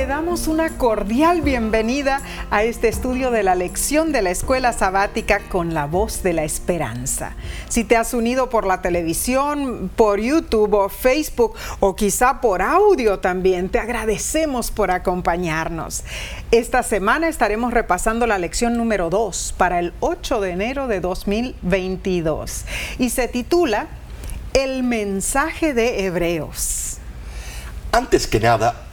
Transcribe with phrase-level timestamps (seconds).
[0.00, 5.40] te damos una cordial bienvenida a este estudio de la lección de la escuela sabática
[5.50, 7.36] con la voz de la esperanza.
[7.68, 13.18] Si te has unido por la televisión, por YouTube o Facebook o quizá por audio
[13.18, 16.02] también, te agradecemos por acompañarnos.
[16.50, 22.64] Esta semana estaremos repasando la lección número 2 para el 8 de enero de 2022
[22.98, 23.88] y se titula
[24.54, 26.96] El mensaje de Hebreos.
[27.92, 28.86] Antes que nada,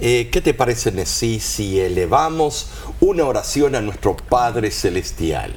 [0.00, 2.68] eh, ¿Qué te parece, Nesí, si elevamos
[3.00, 5.54] una oración a nuestro Padre Celestial?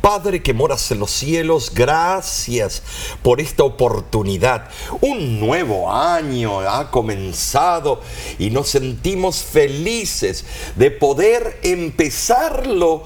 [0.00, 2.82] Padre que moras en los cielos, gracias
[3.22, 4.68] por esta oportunidad.
[5.00, 8.00] Un nuevo año ha comenzado
[8.40, 10.44] y nos sentimos felices
[10.74, 13.04] de poder empezarlo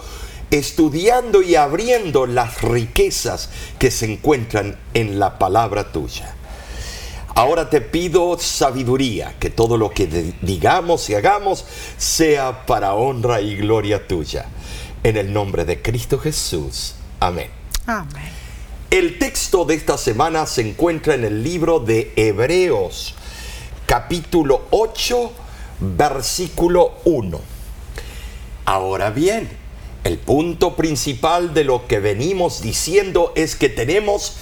[0.50, 6.35] estudiando y abriendo las riquezas que se encuentran en la palabra tuya.
[7.36, 11.66] Ahora te pido sabiduría, que todo lo que digamos y hagamos
[11.98, 14.46] sea para honra y gloria tuya.
[15.02, 16.94] En el nombre de Cristo Jesús.
[17.20, 17.50] Amén.
[17.84, 18.32] Amén.
[18.90, 23.14] El texto de esta semana se encuentra en el libro de Hebreos,
[23.84, 25.30] capítulo 8,
[25.80, 27.38] versículo 1.
[28.64, 29.46] Ahora bien,
[30.04, 34.36] el punto principal de lo que venimos diciendo es que tenemos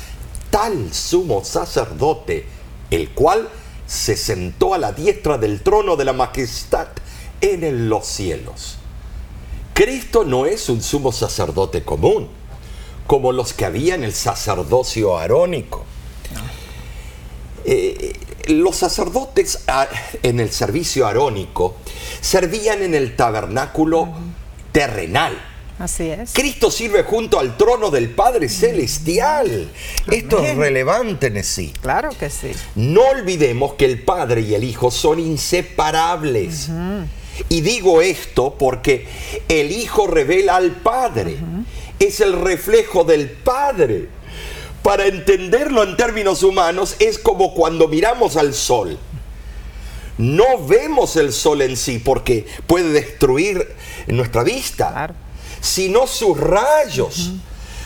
[0.50, 2.53] tal sumo sacerdote
[2.90, 3.48] el cual
[3.86, 6.88] se sentó a la diestra del trono de la majestad
[7.40, 8.76] en los cielos.
[9.74, 12.28] Cristo no es un sumo sacerdote común,
[13.06, 15.84] como los que había en el sacerdocio arónico.
[17.64, 18.12] Eh,
[18.48, 19.88] los sacerdotes ah,
[20.22, 21.76] en el servicio arónico
[22.20, 24.08] servían en el tabernáculo
[24.70, 26.32] terrenal Así es.
[26.32, 29.68] Cristo sirve junto al trono del Padre Celestial.
[30.10, 31.72] Esto es relevante en sí.
[31.80, 32.52] Claro que sí.
[32.76, 36.70] No olvidemos que el Padre y el Hijo son inseparables.
[37.48, 39.08] Y digo esto porque
[39.48, 41.38] el Hijo revela al Padre.
[41.98, 44.08] Es el reflejo del Padre.
[44.82, 48.98] Para entenderlo en términos humanos es como cuando miramos al sol.
[50.18, 53.74] No vemos el sol en sí porque puede destruir
[54.06, 54.92] nuestra vista.
[54.92, 55.23] Claro
[55.64, 57.32] sino sus rayos.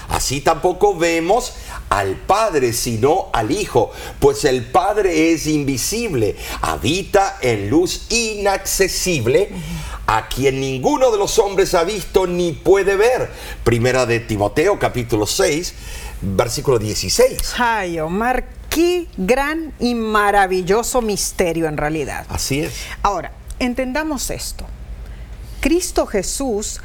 [0.08, 1.52] Así tampoco vemos
[1.90, 9.50] al Padre, sino al Hijo, pues el Padre es invisible, habita en luz inaccesible,
[10.06, 13.30] a quien ninguno de los hombres ha visto ni puede ver.
[13.64, 15.74] Primera de Timoteo, capítulo 6,
[16.22, 17.54] versículo 16.
[17.58, 22.26] Ay, Omar, qué gran y maravilloso misterio en realidad.
[22.30, 22.72] Así es.
[23.02, 24.66] Ahora, entendamos esto.
[25.60, 26.80] Cristo Jesús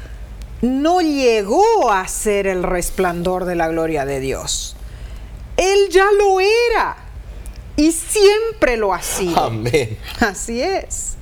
[0.62, 4.76] no llegó a ser el resplandor de la gloria de Dios.
[5.56, 6.96] Él ya lo era
[7.76, 9.38] y siempre lo ha sido.
[9.38, 9.98] Amén.
[10.20, 11.16] Así es.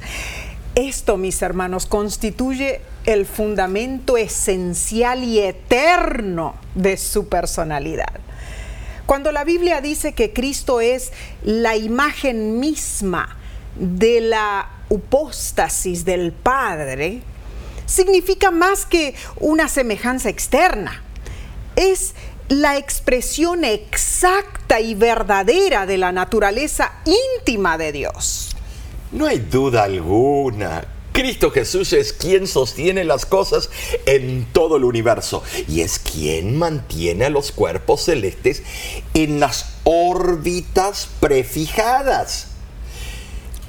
[0.74, 8.20] Esto, mis hermanos, constituye el fundamento esencial y eterno de su personalidad.
[9.06, 11.12] Cuando la Biblia dice que Cristo es
[11.42, 13.36] la imagen misma
[13.76, 17.22] de la hipóstasis del Padre,
[17.92, 21.02] significa más que una semejanza externa.
[21.76, 22.14] Es
[22.48, 28.56] la expresión exacta y verdadera de la naturaleza íntima de Dios.
[29.10, 30.86] No hay duda alguna.
[31.12, 33.68] Cristo Jesús es quien sostiene las cosas
[34.06, 38.62] en todo el universo y es quien mantiene a los cuerpos celestes
[39.12, 42.48] en las órbitas prefijadas.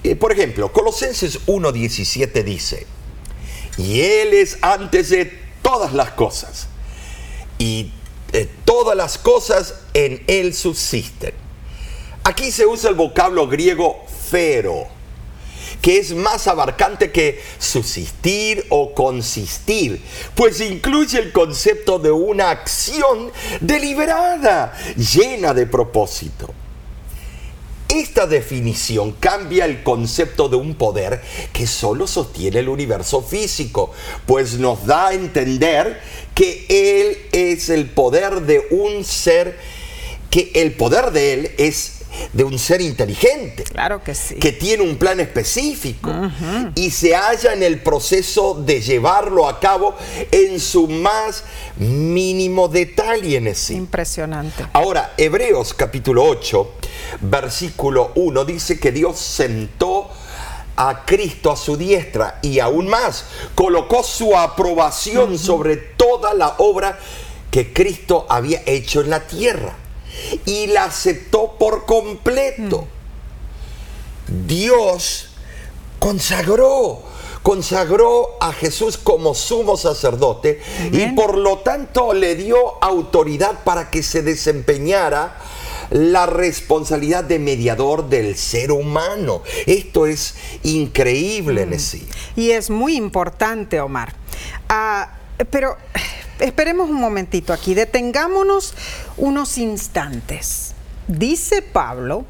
[0.06, 2.88] Eh, por ejemplo, Colosenses 1.17 dice,
[3.78, 6.68] y Él es antes de todas las cosas.
[7.58, 7.92] Y
[8.32, 11.34] eh, todas las cosas en Él subsisten.
[12.24, 14.88] Aquí se usa el vocablo griego fero,
[15.82, 20.02] que es más abarcante que subsistir o consistir,
[20.34, 26.54] pues incluye el concepto de una acción deliberada, llena de propósito.
[27.94, 31.22] Esta definición cambia el concepto de un poder
[31.54, 33.92] que solo sostiene el universo físico,
[34.26, 36.02] pues nos da a entender
[36.34, 39.60] que Él es el poder de un ser,
[40.32, 43.64] que el poder de Él es de un ser inteligente.
[43.64, 44.36] Claro que sí.
[44.36, 46.12] Que tiene un plan específico
[46.76, 49.96] y se halla en el proceso de llevarlo a cabo
[50.32, 51.44] en su más
[51.78, 53.76] mínimo detalle en sí.
[53.76, 54.66] Impresionante.
[54.74, 56.74] Ahora, Hebreos capítulo 8,
[57.22, 60.10] versículo 1 dice que Dios sentó
[60.76, 66.98] a Cristo a su diestra y aún más colocó su aprobación sobre toda la obra
[67.52, 69.76] que Cristo había hecho en la tierra
[70.46, 72.88] y la aceptó por completo.
[74.28, 75.30] Dios
[76.00, 77.04] consagró
[77.44, 80.62] consagró a Jesús como sumo sacerdote
[80.92, 85.38] y por lo tanto le dio autoridad para que se desempeñara
[85.90, 89.44] la responsabilidad de mediador del ser humano.
[89.68, 92.40] Esto es increíble, mm.
[92.40, 94.16] Y es muy importante, Omar.
[94.70, 95.18] Ah,
[95.52, 95.78] pero
[96.44, 98.74] esperemos un momentito aquí, detengámonos
[99.18, 100.74] unos instantes.
[101.08, 102.26] Dice Pablo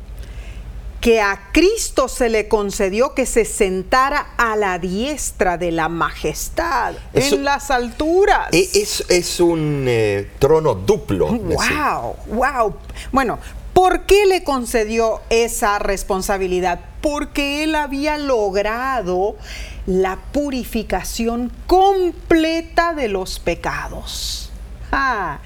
[1.04, 6.94] que a Cristo se le concedió que se sentara a la diestra de la majestad
[7.13, 8.48] en las alturas.
[8.54, 11.27] E, es, es un eh, trono duplo.
[11.27, 12.75] Wow, wow.
[13.12, 13.38] Bueno,
[13.74, 16.80] ¿por qué le concedió esa responsabilidad?
[17.01, 19.36] Porque él había logrado
[19.85, 24.51] la purificación completa de los pecados.
[24.91, 25.39] Ah,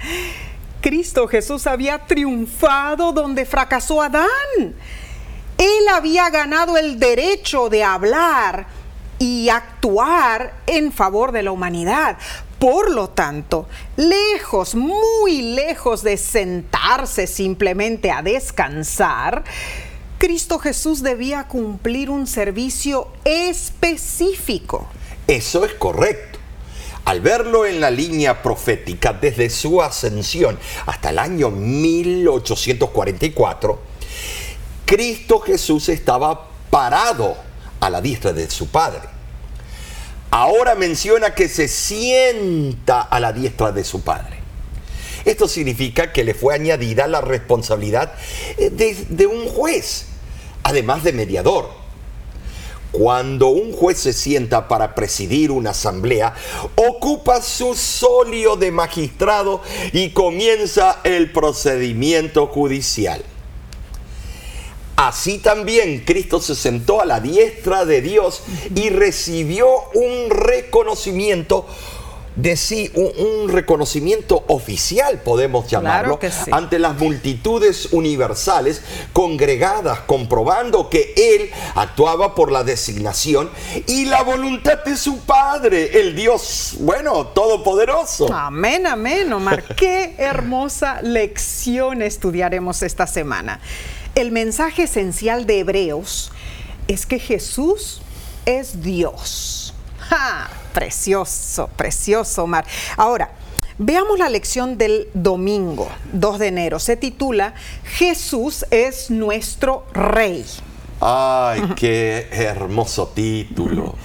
[0.82, 4.28] Cristo Jesús había triunfado donde fracasó Adán.
[5.58, 8.68] Él había ganado el derecho de hablar
[9.20, 12.18] y actuar en favor de la humanidad.
[12.60, 19.44] Por lo tanto, lejos, muy lejos de sentarse simplemente a descansar,
[20.18, 24.88] Cristo Jesús debía cumplir un servicio específico.
[25.28, 26.40] Eso es correcto.
[27.06, 33.80] Al verlo en la línea profética desde su ascensión hasta el año 1844,
[34.86, 37.38] Cristo Jesús estaba parado
[37.80, 39.02] a la diestra de su Padre.
[40.32, 44.38] Ahora menciona que se sienta a la diestra de su Padre.
[45.28, 48.14] Esto significa que le fue añadida la responsabilidad
[48.58, 50.07] eh, de, un juez,
[50.68, 51.70] además de mediador.
[52.92, 56.34] Cuando un juez se sienta para presidir una asamblea,
[56.76, 59.62] ocupa su solio de magistrado
[59.94, 63.24] y comienza el procedimiento judicial.
[64.98, 68.42] Así también Cristo se sentó a la diestra de Dios
[68.76, 71.66] y recibió un reconocimiento
[72.38, 76.20] de sí, un, reconocimiento oficial, podemos llamarlo,
[76.52, 78.82] ante las multitudes universales
[79.12, 83.50] congregadas, comprobando que Él actuaba por la designación
[83.88, 88.32] y la voluntad de su Padre, el Dios, bueno, todopoderoso.
[88.32, 89.64] Amén, amén, Omar.
[89.76, 93.60] Qué hermosa lección estudiaremos esta semana.
[94.14, 96.32] El mensaje esencial de Hebreos
[96.88, 98.02] es que Jesús
[98.46, 99.74] es Dios.
[100.10, 100.50] ¡Ja!
[100.78, 102.64] Precioso, precioso, Omar.
[102.98, 103.32] Ahora,
[103.80, 106.78] veamos la lección del domingo, 2 de enero.
[106.78, 110.46] Se titula Jesús es nuestro Rey.
[111.02, 113.96] ¡Ay, qué hermoso título!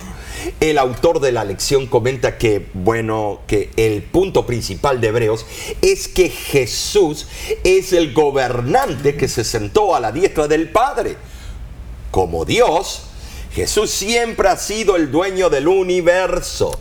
[0.61, 5.45] El autor de la lección comenta que, bueno, que el punto principal de Hebreos
[5.83, 7.29] es que Jesús
[7.65, 11.19] es el gobernante que se sentó a la diestra del Padre.
[12.11, 13.12] Como Dios,
[13.55, 16.79] Jesús siempre ha sido el dueño del universo.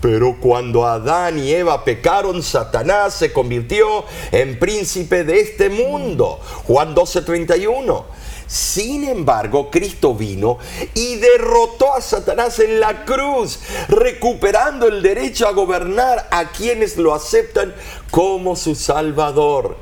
[0.00, 6.38] Pero cuando Adán y Eva pecaron, Satanás se convirtió en príncipe de este mundo.
[6.66, 8.04] Juan 12:31.
[8.46, 10.58] Sin embargo, Cristo vino
[10.94, 13.58] y derrotó a Satanás en la cruz,
[13.88, 17.74] recuperando el derecho a gobernar a quienes lo aceptan
[18.10, 19.76] como su Salvador.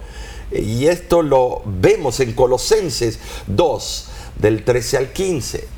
[0.50, 5.75] Y esto lo vemos en Colosenses 2, del 13 al 15.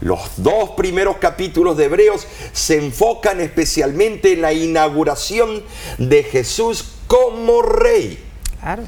[0.00, 5.62] Los dos primeros capítulos de Hebreos se enfocan especialmente en la inauguración
[5.98, 8.22] de Jesús como rey.
[8.60, 8.84] Claro.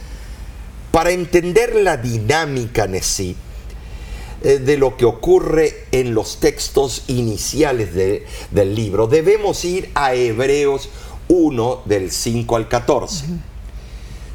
[0.90, 3.36] Para entender la dinámica en sí
[4.42, 10.88] eh, de lo que ocurre en los textos iniciales del libro, debemos ir a Hebreos
[11.28, 13.26] 1 del 5 al 14.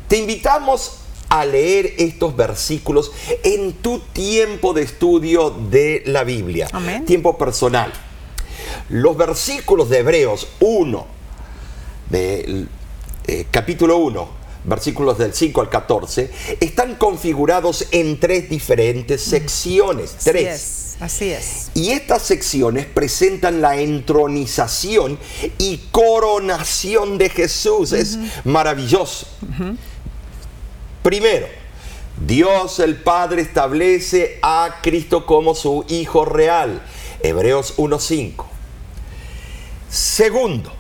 [0.08, 1.01] Te invitamos
[1.32, 6.68] a leer estos versículos en tu tiempo de estudio de la Biblia,
[7.06, 7.94] tiempo personal.
[8.90, 11.08] Los versículos de Hebreos 1,
[12.10, 12.66] de,
[13.28, 14.28] eh, capítulo 1,
[14.66, 20.16] versículos del 5 al 14, están configurados en tres diferentes secciones.
[20.18, 20.48] Así tres.
[20.48, 21.72] Es, así es.
[21.74, 25.18] Y estas secciones presentan la entronización
[25.58, 27.94] y coronación de Jesús.
[27.94, 29.28] Es maravilloso.
[31.02, 31.48] Primero,
[32.26, 36.84] Dios el Padre establece a Cristo como su Hijo real.
[37.24, 38.46] Hebreos 1.5.
[39.90, 40.72] Segundo,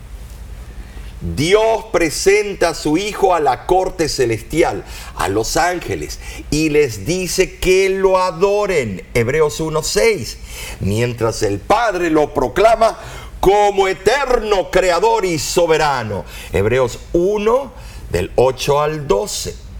[1.22, 4.84] Dios presenta a su Hijo a la corte celestial,
[5.16, 6.20] a los ángeles,
[6.52, 9.04] y les dice que lo adoren.
[9.14, 10.38] Hebreos 1.6.
[10.82, 12.98] Mientras el Padre lo proclama
[13.40, 16.26] como eterno creador y soberano.
[16.54, 17.72] Hebreos 1
[18.12, 19.71] del 8 al 12.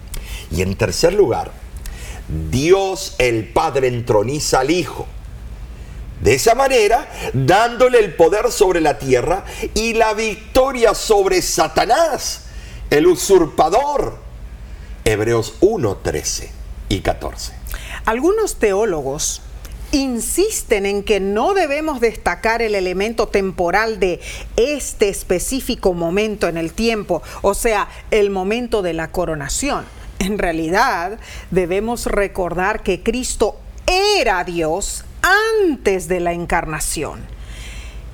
[0.52, 1.52] Y en tercer lugar,
[2.50, 5.08] Dios el Padre entroniza al Hijo
[6.22, 9.44] De esa manera, dándole el poder sobre la tierra
[9.74, 12.44] y la victoria sobre Satanás,
[12.90, 14.18] el usurpador.
[15.04, 16.52] Hebreos 1, 13
[16.90, 17.54] y 14.
[18.06, 19.42] Algunos teólogos
[19.92, 24.20] insisten en que no debemos destacar el elemento temporal de
[24.58, 29.86] este específico momento en el tiempo, o sea, el momento de la coronación.
[30.22, 31.18] En realidad,
[31.50, 35.04] debemos recordar que Cristo era Dios
[35.64, 37.22] antes de la encarnación.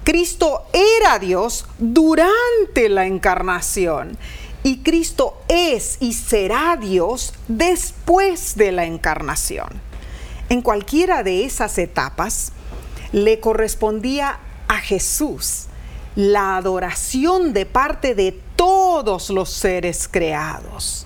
[0.06, 0.68] Cristo
[1.02, 4.18] era Dios durante la encarnación.
[4.64, 9.68] Y Cristo es y será Dios después de la encarnación.
[10.48, 12.54] En cualquiera de esas etapas
[13.12, 15.66] le correspondía a Jesús
[16.16, 21.06] la adoración de parte de todos los seres creados.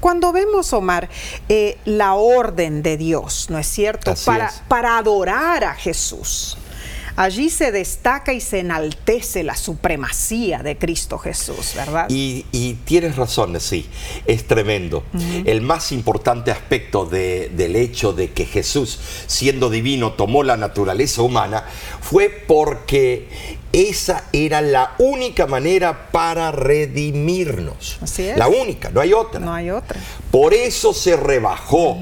[0.00, 1.08] Cuando vemos, Omar,
[1.48, 4.14] eh, la orden de Dios, ¿no es cierto?
[4.24, 6.56] Para, para adorar a Jesús.
[7.16, 12.06] Allí se destaca y se enaltece la supremacía de Cristo Jesús, ¿verdad?
[12.10, 12.42] Y,
[12.84, 13.86] tienes razón, sí,
[14.26, 15.02] es tremendo.
[15.46, 21.64] El más importante aspecto del hecho de que Jesús, siendo divino, tomó la naturaleza humana
[22.02, 23.28] fue porque
[23.76, 27.98] esa era la única manera para redimirnos.
[28.00, 28.36] Así es.
[28.36, 29.40] La única, no hay otra.
[29.40, 30.00] No hay otra.
[30.30, 31.98] Por eso se rebajó.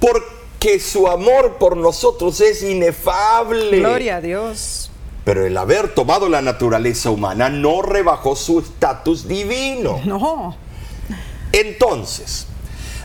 [0.00, 3.78] Porque que su amor por nosotros es inefable.
[3.78, 4.90] Gloria a Dios.
[5.24, 10.00] Pero el haber tomado la naturaleza humana no rebajó su estatus divino.
[10.04, 10.56] No.
[11.52, 12.47] Entonces,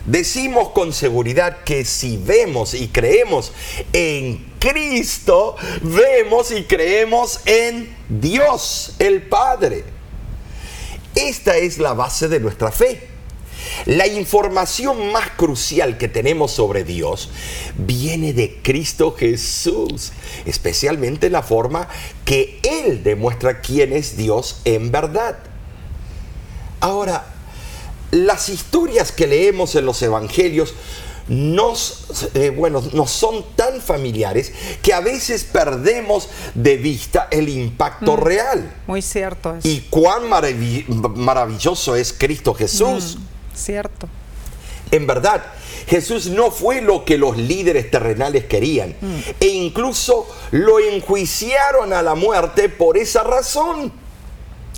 [0.06, 3.52] decimos con seguridad que si vemos y creemos
[3.92, 9.84] en Cristo, vemos y creemos en Dios, el Padre.
[11.14, 13.08] Esta es la base de nuestra fe.
[13.86, 17.30] La información más crucial que tenemos sobre Dios
[17.76, 20.12] viene de Cristo Jesús,
[20.44, 21.88] especialmente la forma
[22.24, 25.38] que Él demuestra quién es Dios en verdad.
[26.80, 27.33] Ahora,
[28.14, 30.74] las historias que leemos en los evangelios
[31.26, 34.52] nos, eh, bueno, nos son tan familiares
[34.82, 38.74] que a veces perdemos de vista el impacto mm, real.
[38.86, 39.56] Muy cierto.
[39.62, 43.16] Y cuán maravilloso es Cristo Jesús.
[43.16, 43.56] Mm.
[43.56, 44.08] Cierto.
[44.90, 45.42] En verdad,
[45.88, 48.94] Jesús no fue lo que los líderes terrenales querían.
[49.00, 49.18] Mm.
[49.40, 53.92] E incluso lo enjuiciaron a la muerte por esa razón.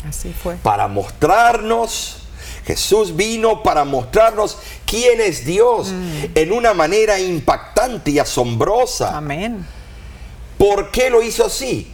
[0.09, 0.55] Así fue.
[0.57, 2.26] Para mostrarnos,
[2.67, 6.25] Jesús vino para mostrarnos quién es Dios mm.
[6.35, 9.17] en una manera impactante y asombrosa.
[9.17, 9.67] Amén.
[10.59, 11.93] ¿Por qué lo hizo así?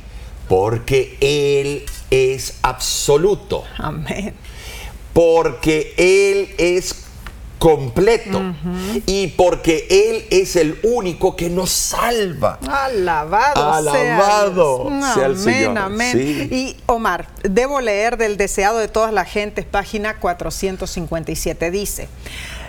[0.49, 3.65] Porque Él es absoluto.
[3.79, 4.35] Amén
[5.13, 6.95] porque Él es
[7.63, 8.43] completo
[9.07, 12.59] y porque Él es el único que nos salva.
[12.69, 15.79] Alabado, Alabado sea, el Señor.
[15.79, 16.49] Amén.
[16.51, 22.09] Y Omar, debo leer del deseado de todas las gentes, página 457, dice,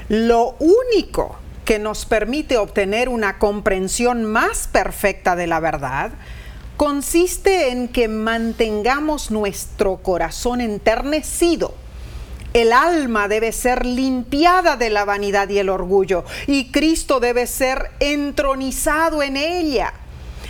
[0.10, 6.12] lo único que nos permite obtener una comprensión más perfecta de la verdad
[6.78, 11.74] consiste en que mantengamos nuestro corazón enternecido
[12.54, 17.92] el alma debe ser limpiada de la vanidad y el orgullo y Cristo debe ser
[18.00, 19.94] entronizado en ella.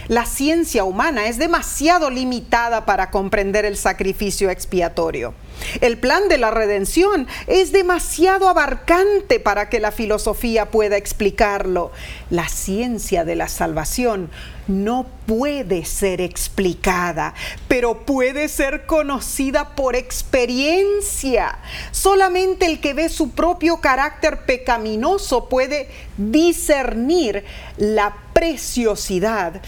[0.09, 5.33] La ciencia humana es demasiado limitada para comprender el sacrificio expiatorio.
[5.79, 11.91] El plan de la redención es demasiado abarcante para que la filosofía pueda explicarlo.
[12.29, 14.29] La ciencia de la salvación
[14.67, 17.33] no puede ser explicada,
[17.69, 21.59] pero puede ser conocida por experiencia.
[21.91, 27.45] Solamente el que ve su propio carácter pecaminoso puede discernir
[27.77, 29.61] la preciosidad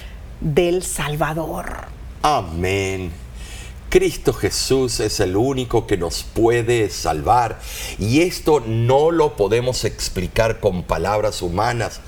[0.45, 1.65] del Salvador.
[2.21, 3.11] Amén.
[3.89, 7.59] Cristo Jesús es el único que nos puede salvar
[7.97, 11.99] y esto no lo podemos explicar con palabras humanas.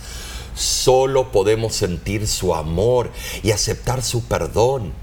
[0.53, 3.09] Solo podemos sentir su amor
[3.41, 4.93] y aceptar su perdón.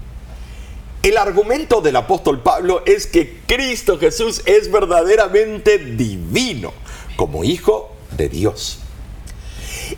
[1.03, 6.71] El argumento del apóstol Pablo es que Cristo Jesús es verdaderamente divino
[7.17, 8.79] como hijo de Dios.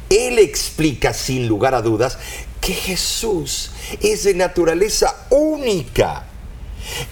[0.09, 2.17] Él explica sin lugar a dudas
[2.61, 3.71] que Jesús
[4.01, 6.27] es de naturaleza única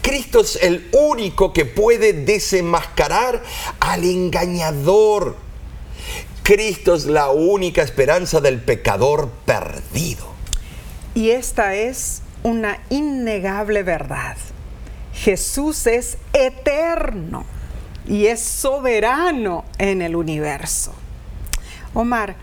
[0.01, 3.41] Cristo es el único que puede desenmascarar
[3.79, 5.35] al engañador.
[6.43, 10.27] Cristo es la única esperanza del pecador perdido.
[11.13, 14.37] Y esta es una innegable verdad.
[15.13, 17.45] Jesús es eterno
[18.07, 20.93] y es soberano en el universo.
[21.93, 22.35] Omar,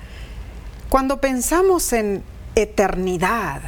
[0.88, 3.62] cuando pensamos en eternidad,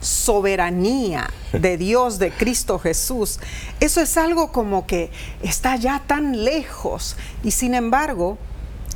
[0.00, 3.38] soberanía de Dios, de Cristo Jesús,
[3.80, 5.10] eso es algo como que
[5.42, 8.38] está ya tan lejos y sin embargo,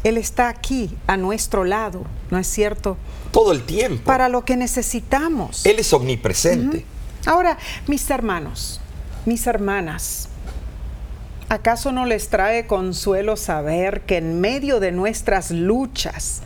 [0.03, 2.97] Él está aquí a nuestro lado, ¿no es cierto?
[3.33, 4.05] Todo el tiempo.
[4.05, 5.67] Para lo que necesitamos.
[5.67, 6.85] Él es omnipresente.
[7.27, 8.81] Ahora, mis hermanos,
[9.25, 10.29] mis hermanas,
[11.49, 16.43] ¿acaso no les trae consuelo saber que en medio de nuestras luchas,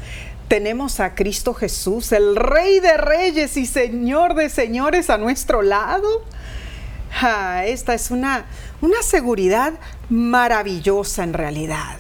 [0.48, 6.24] tenemos a Cristo Jesús, el Rey de Reyes y Señor de Señores a nuestro lado.
[7.66, 8.46] esta es una,
[8.80, 9.74] una seguridad
[10.08, 11.96] maravillosa en realidad.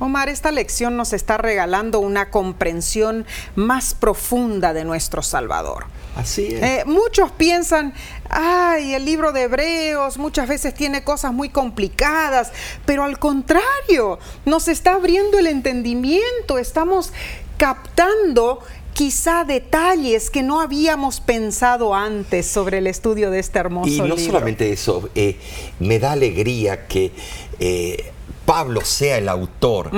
[0.00, 3.26] Omar, esta lección nos está regalando una comprensión
[3.56, 5.86] más profunda de nuestro Salvador.
[6.16, 6.62] Así es.
[6.62, 7.94] Eh, muchos piensan,
[8.28, 12.52] ay, el libro de Hebreos muchas veces tiene cosas muy complicadas,
[12.84, 17.12] pero al contrario, nos está abriendo el entendimiento, estamos
[17.56, 18.60] captando
[18.98, 24.06] quizá detalles que no habíamos pensado antes sobre el estudio de este hermoso libro.
[24.06, 25.36] Y no solamente eso, eh,
[25.78, 27.12] me da alegría que
[27.60, 28.12] eh,
[28.48, 29.90] Pablo sea el autor,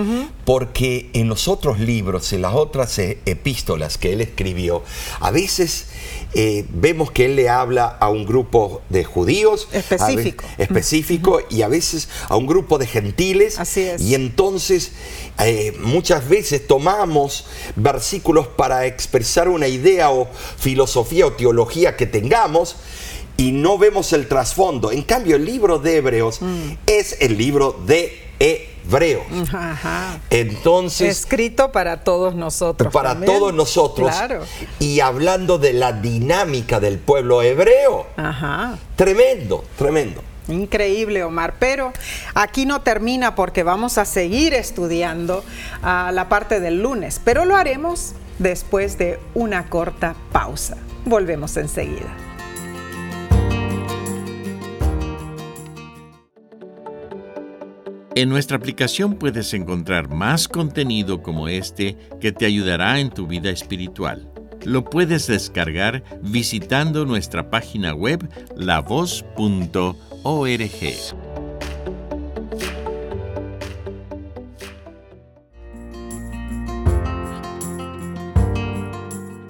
[0.45, 4.83] porque en los otros libros, en las otras eh, epístolas que él escribió,
[5.21, 5.87] a veces
[6.35, 11.69] eh, vemos que él le habla a un grupo de judíos específico, específico y a
[11.69, 13.61] veces a un grupo de gentiles.
[13.61, 14.03] Así es.
[14.03, 14.95] Y entonces
[15.39, 20.29] eh, muchas veces tomamos versículos para expresar una idea o
[20.59, 22.75] filosofía o teología que tengamos
[23.37, 24.91] y no vemos el trasfondo.
[24.91, 26.73] En cambio, el libro de Hebreos mm.
[26.89, 29.23] es el libro de hebreo.
[30.31, 31.19] Entonces.
[31.19, 32.93] Escrito para todos nosotros.
[32.93, 34.11] Para todos nosotros.
[34.11, 34.43] Claro.
[34.81, 38.07] Y hablando de la dinámica del pueblo hebreo.
[38.17, 38.79] Ajá.
[38.97, 40.23] Tremendo, tremendo.
[40.49, 41.55] Increíble, Omar.
[41.61, 41.93] Pero
[42.35, 45.45] aquí no termina porque vamos a seguir estudiando
[45.83, 47.21] a la parte del lunes.
[47.23, 50.77] Pero lo haremos después de una corta pausa.
[51.05, 52.30] Volvemos enseguida.
[58.17, 63.51] En nuestra aplicación puedes encontrar más contenido como este que te ayudará en tu vida
[63.51, 64.29] espiritual.
[64.65, 69.95] Lo puedes descargar visitando nuestra página web lavoz.org.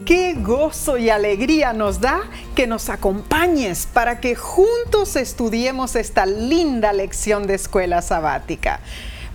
[0.05, 2.21] Qué gozo y alegría nos da
[2.55, 8.81] que nos acompañes para que juntos estudiemos esta linda lección de escuela sabática.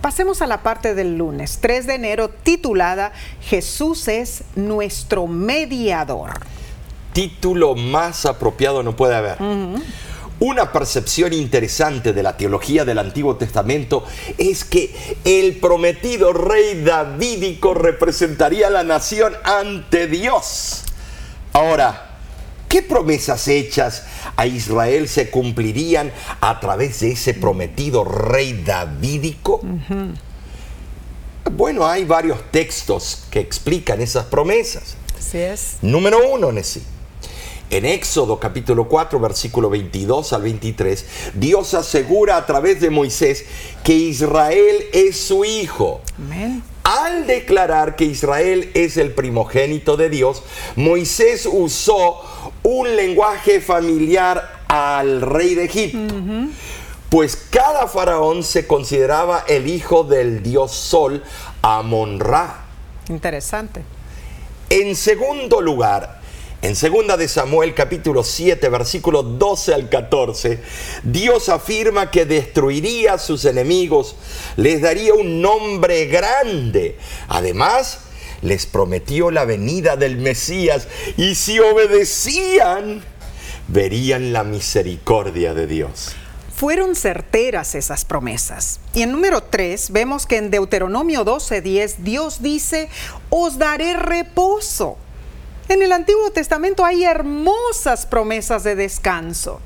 [0.00, 6.40] Pasemos a la parte del lunes, 3 de enero, titulada Jesús es nuestro mediador.
[7.12, 9.38] Título más apropiado no puede haber.
[10.38, 14.04] Una percepción interesante de la teología del Antiguo Testamento
[14.36, 20.84] es que el prometido rey davídico representaría a la nación ante Dios.
[21.54, 22.05] Ahora,
[22.68, 24.04] ¿qué promesas hechas
[24.36, 29.60] a Israel se cumplirían a través de ese prometido rey davídico?
[31.52, 34.96] Bueno, hay varios textos que explican esas promesas.
[35.18, 35.76] Así es.
[35.82, 36.82] Número uno, Nessie
[37.70, 43.44] en Éxodo capítulo 4, versículo 22 al 23, Dios asegura a través de Moisés
[43.82, 46.00] que Israel es su hijo.
[46.84, 50.44] Al declarar que Israel es el primogénito de Dios,
[50.76, 52.22] Moisés usó
[52.66, 56.14] un lenguaje familiar al rey de Egipto.
[57.08, 61.22] Pues cada faraón se consideraba el hijo del dios Sol,
[61.62, 62.64] Amon-Ra.
[63.08, 63.84] Interesante.
[64.68, 66.20] En segundo lugar,
[66.60, 70.60] en 2 de Samuel capítulo 7 versículo 12 al 14,
[71.04, 74.16] Dios afirma que destruiría a sus enemigos,
[74.56, 76.98] les daría un nombre grande.
[77.28, 78.05] Además,
[78.42, 83.02] les prometió la venida del Mesías y si obedecían,
[83.68, 86.14] verían la misericordia de Dios.
[86.54, 88.80] Fueron certeras esas promesas.
[88.94, 92.88] Y en número 3 vemos que en Deuteronomio 12:10 Dios dice,
[93.28, 94.96] os daré reposo
[95.68, 99.60] en el Antiguo Testamento hay hermosas promesas de descanso.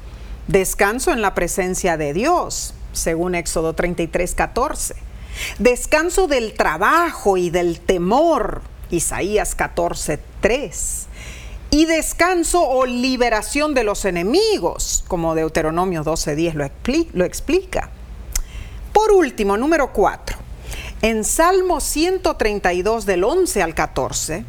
[0.49, 4.95] Descanso en la presencia de Dios, según Éxodo 33, 14.
[5.59, 11.07] Descanso del trabajo y del temor, Isaías 14, 3.
[11.71, 16.71] Y descanso o liberación de los enemigos, como Deuteronomio 12, 10 lo,
[17.13, 17.91] lo explica.
[18.93, 20.37] Por último, número 4.
[21.03, 24.45] En Salmo 132 del 11 al 14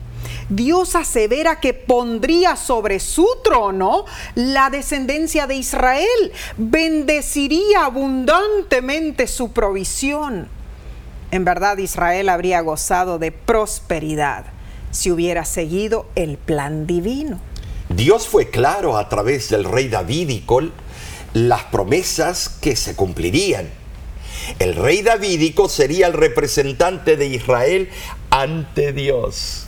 [0.50, 10.50] Dios asevera que pondría sobre su trono la descendencia de Israel, bendeciría abundantemente su provisión.
[11.32, 14.46] En verdad Israel habría gozado de prosperidad
[14.92, 17.40] si hubiera seguido el plan divino.
[17.88, 20.62] Dios fue claro a través del rey davídico
[21.34, 23.70] las promesas que se cumplirían.
[24.60, 27.90] El rey davídico sería el representante de Israel
[28.30, 29.68] ante Dios.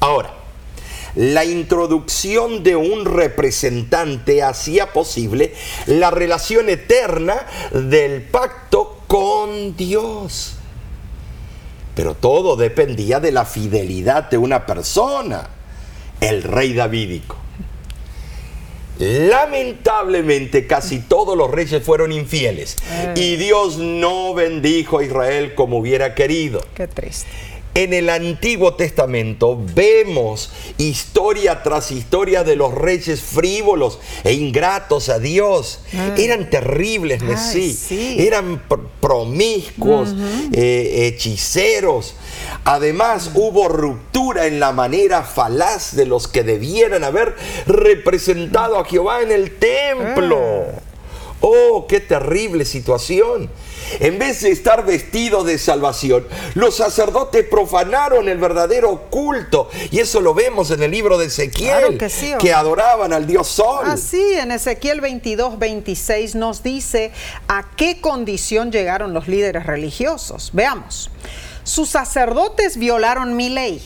[0.00, 0.34] Ahora,
[1.14, 5.54] la introducción de un representante hacía posible
[5.86, 10.59] la relación eterna del pacto con Dios.
[12.00, 15.50] Pero todo dependía de la fidelidad de una persona,
[16.22, 17.36] el rey davídico.
[18.98, 22.78] Lamentablemente casi todos los reyes fueron infieles
[23.16, 26.62] y Dios no bendijo a Israel como hubiera querido.
[26.74, 27.28] Qué triste.
[27.74, 35.18] En el Antiguo Testamento vemos historia tras historia de los reyes frívolos e ingratos a
[35.20, 35.78] Dios.
[36.16, 37.72] Eran terribles, Ay, sí.
[37.72, 38.16] sí.
[38.18, 40.08] Eran pr- promiscuos,
[40.52, 42.14] eh, hechiceros.
[42.64, 49.22] Además, hubo ruptura en la manera falaz de los que debieran haber representado a Jehová
[49.22, 50.40] en el templo.
[51.40, 53.48] Oh, qué terrible situación.
[53.98, 59.68] En vez de estar vestidos de salvación, los sacerdotes profanaron el verdadero culto.
[59.90, 62.52] Y eso lo vemos en el libro de Ezequiel, Claro que sí, hombre.
[62.52, 63.84] adoraban al dios Sol.
[63.86, 67.10] Así, en Ezequiel 22, 26 nos dice
[67.48, 70.50] a qué condición llegaron los líderes religiosos.
[70.52, 71.10] Veamos.
[71.64, 73.82] Sus sacerdotes violaron mi ley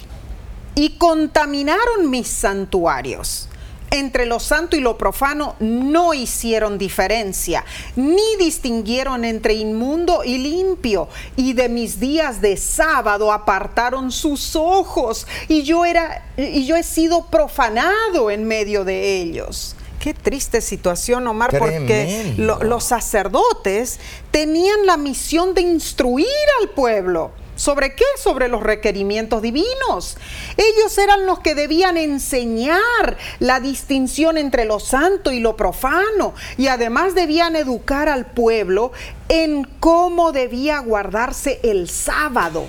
[0.74, 3.48] y contaminaron mis santuarios.
[3.94, 11.08] Entre lo santo y lo profano no hicieron diferencia, ni distinguieron entre inmundo y limpio,
[11.36, 16.82] y de mis días de sábado apartaron sus ojos, y yo era y yo he
[16.82, 19.76] sido profanado en medio de ellos.
[20.00, 24.00] Qué triste situación, Omar, porque lo- los sacerdotes
[24.32, 26.26] tenían la misión de instruir
[26.60, 27.30] al pueblo.
[27.56, 28.04] ¿Sobre qué?
[28.18, 30.16] Sobre los requerimientos divinos.
[30.56, 36.66] Ellos eran los que debían enseñar la distinción entre lo santo y lo profano y
[36.66, 38.92] además debían educar al pueblo
[39.28, 42.66] en cómo debía guardarse el sábado.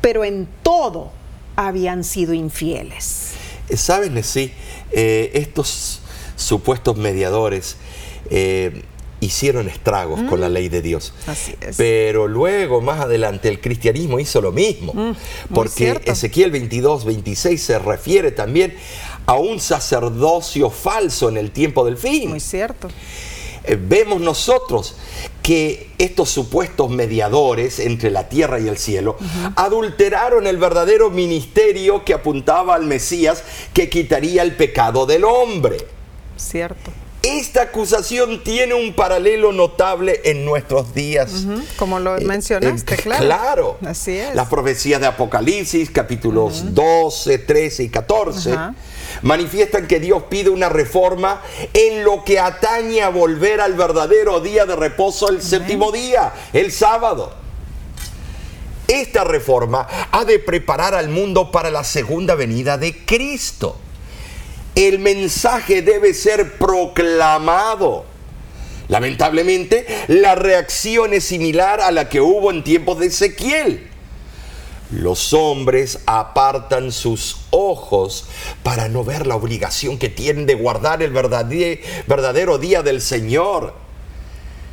[0.00, 1.10] Pero en todo
[1.56, 3.32] habían sido infieles.
[3.74, 4.52] ¿Saben, sí?
[4.92, 6.00] Eh, estos
[6.36, 7.76] supuestos mediadores
[8.30, 8.84] eh,
[9.20, 11.12] hicieron estragos con la ley de Dios.
[11.26, 11.30] Mm.
[11.30, 11.76] Así es.
[11.76, 14.92] Pero luego, más adelante, el cristianismo hizo lo mismo.
[14.94, 15.16] muy
[15.54, 16.12] porque cierto.
[16.12, 18.74] Ezequiel 22, 26 se refiere también
[19.26, 22.30] a un sacerdocio falso en el tiempo del fin.
[22.30, 22.88] Muy cierto.
[23.64, 24.96] Eh, vemos nosotros
[25.42, 29.16] que estos supuestos mediadores entre la tierra y el cielo
[29.56, 35.76] adulteraron el verdadero ministerio que apuntaba al Mesías que quitaría el pecado del hombre.
[36.36, 36.90] Cierto.
[37.22, 41.44] Esta acusación tiene un paralelo notable en nuestros días.
[41.76, 43.24] Como lo mencionaste, Eh, claro.
[43.26, 43.78] Claro.
[43.86, 44.34] Así es.
[44.34, 48.74] Las profecías de Apocalipsis, capítulos 12, 13 y 14, Ajá.
[49.20, 51.42] manifiestan que Dios pide una reforma
[51.74, 56.72] en lo que atañe a volver al verdadero día de reposo, el séptimo día, el
[56.72, 57.34] sábado.
[58.88, 63.76] Esta reforma ha de preparar al mundo para la segunda venida de Cristo.
[64.74, 68.04] El mensaje debe ser proclamado.
[68.88, 73.90] Lamentablemente, la reacción es similar a la que hubo en tiempos de Ezequiel.
[74.90, 78.26] Los hombres apartan sus ojos
[78.64, 83.74] para no ver la obligación que tienen de guardar el verdadero, día del Señor.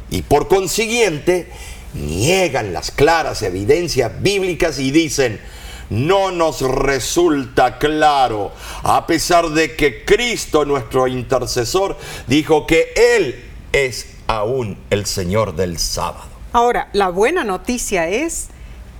[0.10, 1.52] Y por consiguiente,
[1.94, 5.40] niegan las claras evidencias bíblicas y dicen,
[5.90, 8.52] no nos resulta claro,
[8.84, 11.98] a pesar de que Cristo, nuestro intercesor,
[12.28, 16.26] dijo que Él es aún el Señor del sábado.
[16.54, 18.50] Ahora, la buena noticia es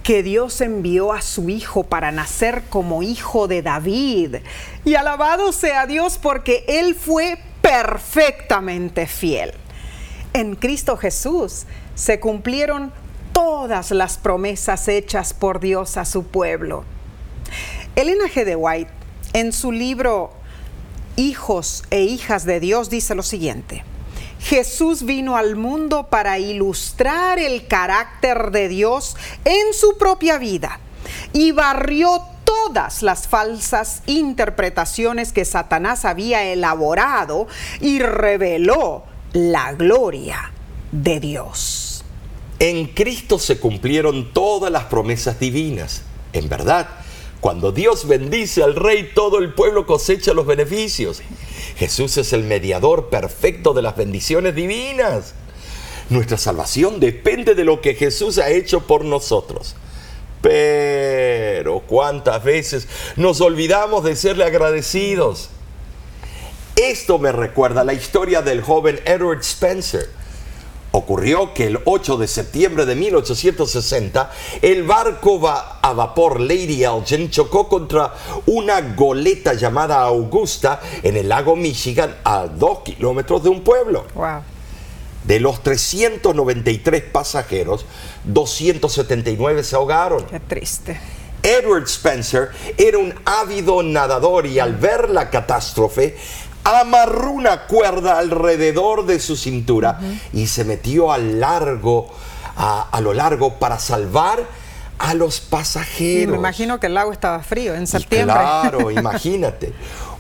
[0.04, 4.38] que Dios envió a su Hijo para nacer como hijo de David.
[4.86, 9.52] Y alabado sea Dios porque Él fue perfectamente fiel.
[10.32, 12.94] En Cristo Jesús se cumplieron
[13.38, 16.86] todas las promesas hechas por Dios a su pueblo.
[17.96, 18.44] Elena G.
[18.46, 18.90] de White,
[19.34, 20.32] en su libro
[21.18, 23.84] Hijos e Hijas de Dios, dice lo siguiente.
[24.40, 30.80] Jesús vino al mundo para ilustrar el carácter de Dios en su propia vida
[31.32, 37.46] y barrió todas las falsas interpretaciones que Satanás había elaborado
[37.82, 40.52] y reveló la gloria
[40.92, 41.87] de Dios.
[42.60, 46.02] En Cristo se cumplieron todas las promesas divinas.
[46.34, 46.88] En verdad,
[47.40, 51.22] cuando Dios bendice al rey, todo el pueblo cosecha los beneficios.
[51.78, 55.36] Jesús es el mediador perfecto de las bendiciones divinas.
[56.10, 59.76] Nuestra salvación depende de lo que Jesús ha hecho por nosotros.
[60.42, 65.50] Pero cuántas veces nos olvidamos de serle agradecidos.
[66.76, 70.10] Esto me recuerda la historia del joven Edward Spencer.
[70.98, 74.32] Ocurrió que el 8 de septiembre de 1860
[74.64, 78.16] el barco a vapor Lady Elgin chocó contra
[78.48, 84.06] una goleta llamada Augusta en el lago Michigan a dos kilómetros de un pueblo.
[85.24, 87.86] De los 393 pasajeros,
[88.24, 90.26] 279 se ahogaron.
[90.26, 91.00] Qué triste.
[91.44, 96.18] Edward Spencer era un ávido nadador y al ver la catástrofe
[96.68, 100.00] amarró una cuerda alrededor de su cintura
[100.34, 102.10] y se metió a, largo,
[102.58, 104.44] a, lo largo para salvar
[105.00, 106.32] a los pasajeros.
[106.32, 108.36] me imagino que el lago estaba frío en septiembre.
[108.36, 109.74] claro, imagínate.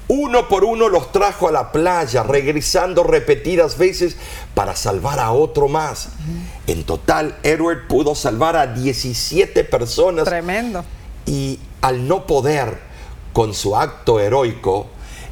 [0.09, 4.15] Uno por uno los trajo a la playa, regresando repetidas veces
[4.53, 6.09] para salvar a otro más.
[6.65, 10.23] En total, Edward pudo salvar a 17 personas.
[10.23, 10.85] Tremendo.
[11.25, 12.79] Y al no poder,
[13.33, 14.87] con su acto heroico,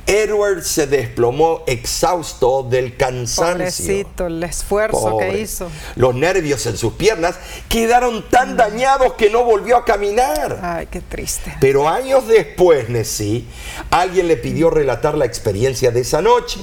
[0.08, 3.54] Edward se desplomó exhausto del cansancio.
[3.54, 5.70] Pobrecito, el esfuerzo que hizo.
[5.96, 7.36] Los nervios en sus piernas
[7.68, 10.60] quedaron tan dañados que no volvió a caminar.
[10.62, 11.56] Ay, qué triste.
[11.60, 13.46] Pero años después, Nessie,
[13.90, 16.60] alguien le pidió relatar la experiencia de esa noche.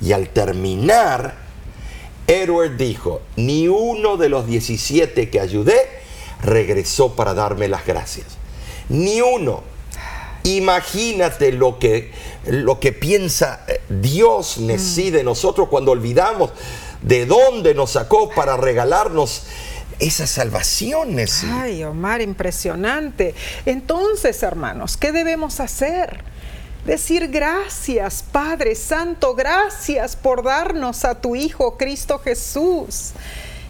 [0.00, 1.34] Y al terminar,
[2.26, 5.98] Edward dijo, ni uno de los 17 que ayudé
[6.42, 8.26] regresó para darme las gracias.
[8.88, 9.62] Ni uno.
[10.56, 12.10] Imagínate lo que,
[12.46, 14.66] lo que piensa eh, Dios mm.
[15.12, 16.50] de nosotros cuando olvidamos
[17.02, 19.44] de dónde nos sacó para regalarnos
[19.98, 21.44] esas salvaciones.
[21.44, 23.34] Ay, Omar, impresionante.
[23.66, 26.22] Entonces, hermanos, ¿qué debemos hacer?
[26.86, 33.12] Decir gracias, Padre Santo, gracias por darnos a tu Hijo Cristo Jesús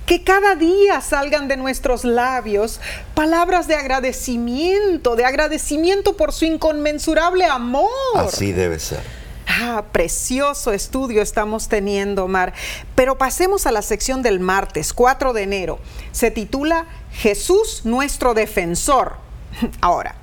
[0.09, 2.81] que cada día salgan de nuestros labios
[3.13, 7.91] palabras de agradecimiento, de agradecimiento por su inconmensurable amor.
[8.17, 9.01] Así debe ser.
[9.47, 12.55] Ah, precioso estudio estamos teniendo, Mar.
[12.95, 15.79] Pero pasemos a la sección del martes, 4 de enero.
[16.13, 19.17] Se titula Jesús nuestro defensor.
[19.83, 20.15] Ahora,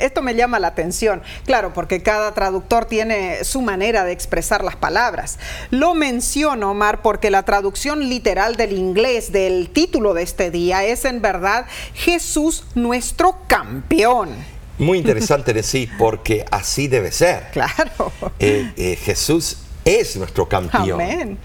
[0.00, 4.76] esto me llama la atención, claro, porque cada traductor tiene su manera de expresar las
[4.76, 5.38] palabras.
[5.70, 11.04] Lo menciono, Omar, porque la traducción literal del inglés del título de este día es
[11.04, 14.30] en verdad Jesús nuestro campeón.
[14.78, 17.50] Muy interesante decir, porque así debe ser.
[17.52, 18.12] Claro.
[18.40, 21.00] Eh, eh, Jesús es nuestro campeón.
[21.00, 21.38] Amén.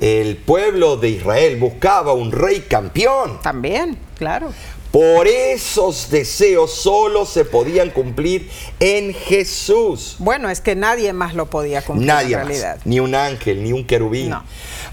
[0.00, 3.40] El pueblo de Israel buscaba un rey campeón.
[3.42, 4.52] También, claro.
[4.90, 8.50] Por esos deseos solo se podían cumplir
[8.80, 10.16] en Jesús.
[10.18, 12.78] Bueno, es que nadie más lo podía cumplir nadie en realidad.
[12.84, 14.34] ni un ángel, ni un querubín.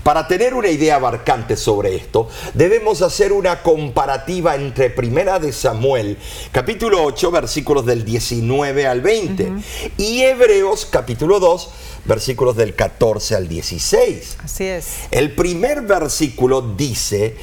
[0.03, 6.17] Para tener una idea abarcante sobre esto, debemos hacer una comparativa entre Primera de Samuel,
[6.51, 9.51] capítulo 8, versículos del 19 al 20,
[9.97, 11.69] y Hebreos, capítulo 2,
[12.05, 14.37] versículos del 14 al 16.
[14.43, 14.87] Así es.
[15.09, 17.35] El primer versículo dice,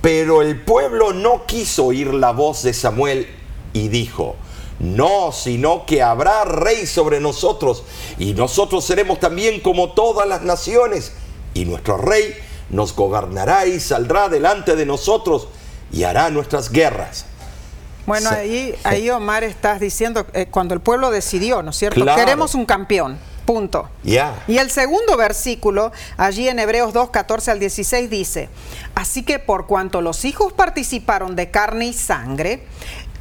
[0.00, 3.28] pero el pueblo no quiso oír la voz de Samuel
[3.72, 4.36] y dijo,
[4.78, 7.82] no, sino que habrá rey sobre nosotros,
[8.18, 11.12] y nosotros seremos también como todas las naciones,
[11.54, 12.34] y nuestro rey
[12.70, 15.48] nos gobernará y saldrá delante de nosotros
[15.92, 17.24] y hará nuestras guerras.
[18.06, 22.04] Bueno, ahí, ahí Omar estás diciendo, eh, cuando el pueblo decidió, ¿no es cierto?
[22.16, 23.18] Queremos un campeón.
[23.48, 23.88] Punto.
[24.46, 28.50] Y el segundo versículo, allí en Hebreos 2, 14 al 16, dice,
[28.94, 32.66] así que por cuanto los hijos participaron de carne y sangre,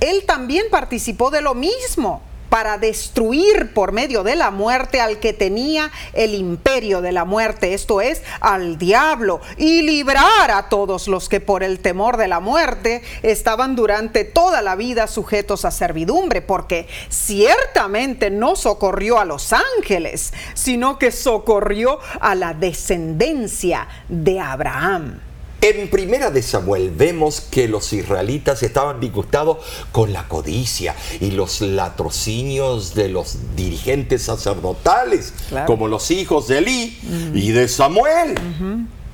[0.02, 5.34] él también participó de lo mismo para destruir por medio de la muerte al que
[5.34, 11.30] tenía el imperio de la muerte, esto es, al diablo, y librar a todos los
[11.30, 16.42] que por el temor de la muerte estaban durante toda la vida sujetos a servidumbre,
[16.42, 25.27] porque ciertamente no socorrió a los ángeles, sino que socorrió a la descendencia de Abraham.
[25.62, 29.58] En Primera de Samuel vemos que los israelitas estaban disgustados
[29.92, 35.34] con la codicia y los latrocinios de los dirigentes sacerdotales,
[35.66, 37.00] como los hijos de Elí
[37.34, 38.36] y de Samuel.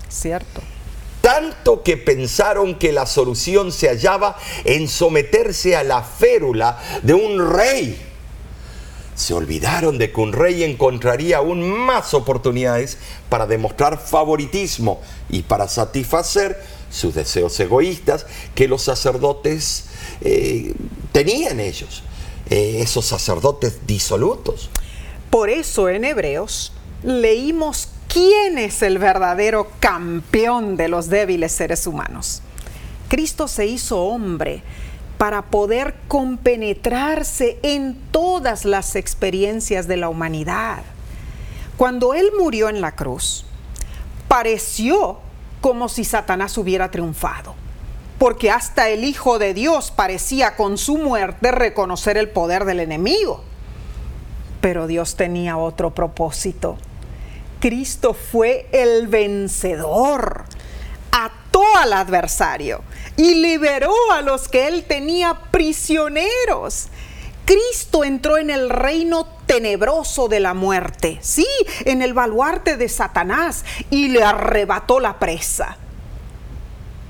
[0.09, 0.61] Cierto.
[1.21, 7.53] Tanto que pensaron que la solución se hallaba en someterse a la férula de un
[7.53, 8.12] rey
[9.15, 12.97] se olvidaron de que un rey encontraría aún más oportunidades
[13.29, 19.85] para demostrar favoritismo y para satisfacer sus deseos egoístas que los sacerdotes
[20.21, 20.73] eh,
[21.11, 22.03] tenían ellos,
[22.49, 24.69] eh, esos sacerdotes disolutos.
[25.29, 26.71] Por eso en Hebreos
[27.03, 32.41] leímos quién es el verdadero campeón de los débiles seres humanos.
[33.09, 34.63] Cristo se hizo hombre
[35.17, 40.83] para poder compenetrarse en todas las experiencias de la humanidad.
[41.77, 43.45] Cuando Él murió en la cruz,
[44.27, 45.19] pareció
[45.61, 47.55] como si Satanás hubiera triunfado,
[48.19, 53.43] porque hasta el Hijo de Dios parecía con su muerte reconocer el poder del enemigo.
[54.61, 56.77] Pero Dios tenía otro propósito.
[57.59, 60.43] Cristo fue el vencedor,
[61.11, 62.81] ató al adversario
[63.17, 66.87] y liberó a los que él tenía prisioneros.
[67.45, 71.47] Cristo entró en el reino tenebroso de la muerte, sí,
[71.85, 75.77] en el baluarte de Satanás y le arrebató la presa.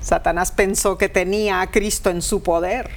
[0.00, 2.90] Satanás pensó que tenía a Cristo en su poder.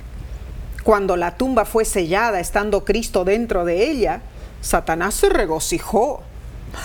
[0.84, 4.22] Cuando la tumba fue sellada estando Cristo dentro de ella,
[4.62, 6.24] Satanás se regocijó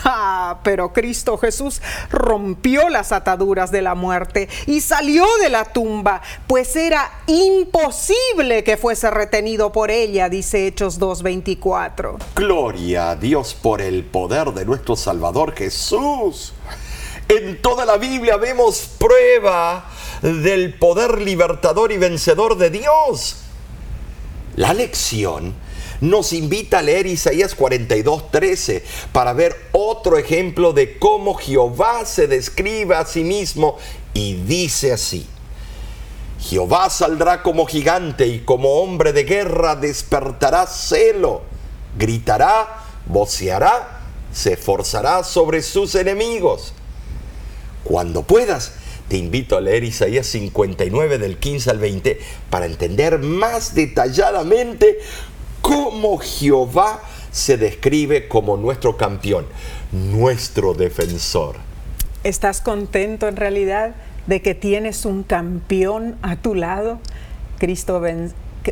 [0.04, 6.22] Ah, pero Cristo Jesús rompió las ataduras de la muerte y salió de la tumba,
[6.46, 12.16] pues era imposible que fuese retenido por ella, dice Hechos 2.24.
[12.34, 16.52] Gloria a Dios por el poder de nuestro Salvador Jesús.
[17.28, 19.86] En toda la Biblia vemos prueba
[20.20, 23.36] del poder libertador y vencedor de Dios.
[24.56, 25.54] La lección
[26.02, 32.26] nos invita a leer Isaías 42, 13 para ver otro ejemplo de cómo Jehová se
[32.26, 33.78] describe a sí mismo
[34.12, 35.24] y dice así.
[36.40, 41.42] Jehová saldrá como gigante y como hombre de guerra despertará celo,
[41.96, 44.00] gritará, voceará,
[44.32, 46.72] se esforzará sobre sus enemigos.
[47.84, 48.72] Cuando puedas,
[49.06, 52.18] te invito a leer Isaías 59 del 15 al 20
[52.50, 54.98] para entender más detalladamente
[55.62, 59.46] cómo Jehová se describe como nuestro campeón,
[59.90, 61.56] nuestro defensor.
[62.24, 63.94] ¿Estás contento en realidad
[64.26, 67.00] de que tienes un campeón a tu lado?
[67.58, 68.02] Cristo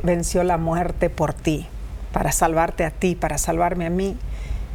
[0.03, 1.67] venció la muerte por ti,
[2.13, 4.17] para salvarte a ti, para salvarme a mí.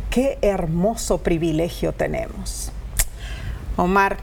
[0.10, 2.72] Qué hermoso privilegio tenemos.
[3.78, 4.18] Omar,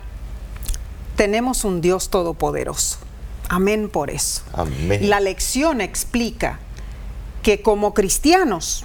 [1.17, 2.99] tenemos un Dios todopoderoso.
[3.49, 4.43] Amén por eso.
[4.55, 5.09] Amén.
[5.09, 6.59] La lección explica
[7.43, 8.85] que como cristianos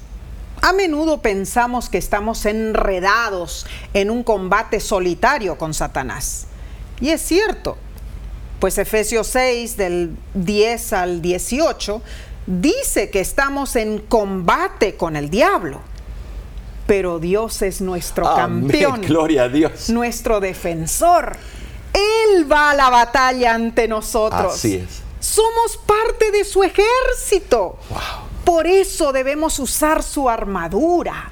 [0.61, 6.47] a menudo pensamos que estamos enredados en un combate solitario con Satanás.
[6.99, 7.77] Y es cierto,
[8.59, 12.01] pues Efesios 6 del 10 al 18
[12.47, 15.81] dice que estamos en combate con el diablo.
[16.87, 19.01] Pero Dios es nuestro campeón.
[19.01, 19.89] Gloria a Dios.
[19.89, 21.35] Nuestro defensor.
[21.93, 24.53] Él va a la batalla ante nosotros.
[24.53, 25.01] Así es.
[25.19, 27.77] Somos parte de su ejército.
[27.89, 28.26] Wow.
[28.47, 31.31] Por eso debemos usar su armadura.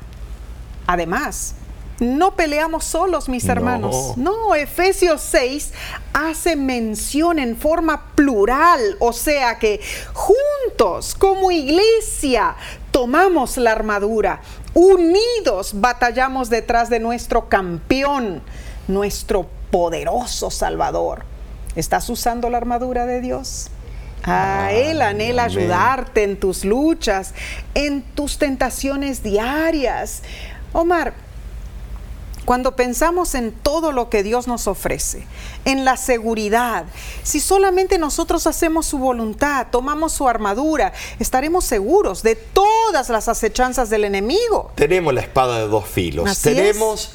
[0.85, 1.55] Además,
[2.01, 4.17] no peleamos solos, mis hermanos.
[4.17, 4.53] No.
[4.53, 5.71] Efesios 6
[6.11, 9.79] hace mención en forma plural, o sea que
[10.13, 12.57] juntos, como iglesia,
[12.91, 14.41] tomamos la armadura.
[14.73, 18.41] Unidos batallamos detrás de nuestro campeón,
[18.89, 21.23] nuestro poderoso Salvador.
[21.77, 23.69] ¿Estás usando la armadura de Dios?
[24.25, 27.33] A Él anhela ayudarte en tus luchas,
[27.73, 30.23] en tus tentaciones diarias.
[30.73, 31.13] Omar,
[32.45, 35.25] cuando pensamos en todo lo que Dios nos ofrece,
[35.65, 36.85] en la seguridad,
[37.23, 43.89] si solamente nosotros hacemos su voluntad, tomamos su armadura, estaremos seguros de todas las acechanzas
[43.89, 44.71] del enemigo.
[44.75, 47.13] Tenemos la espada de dos filos, tenemos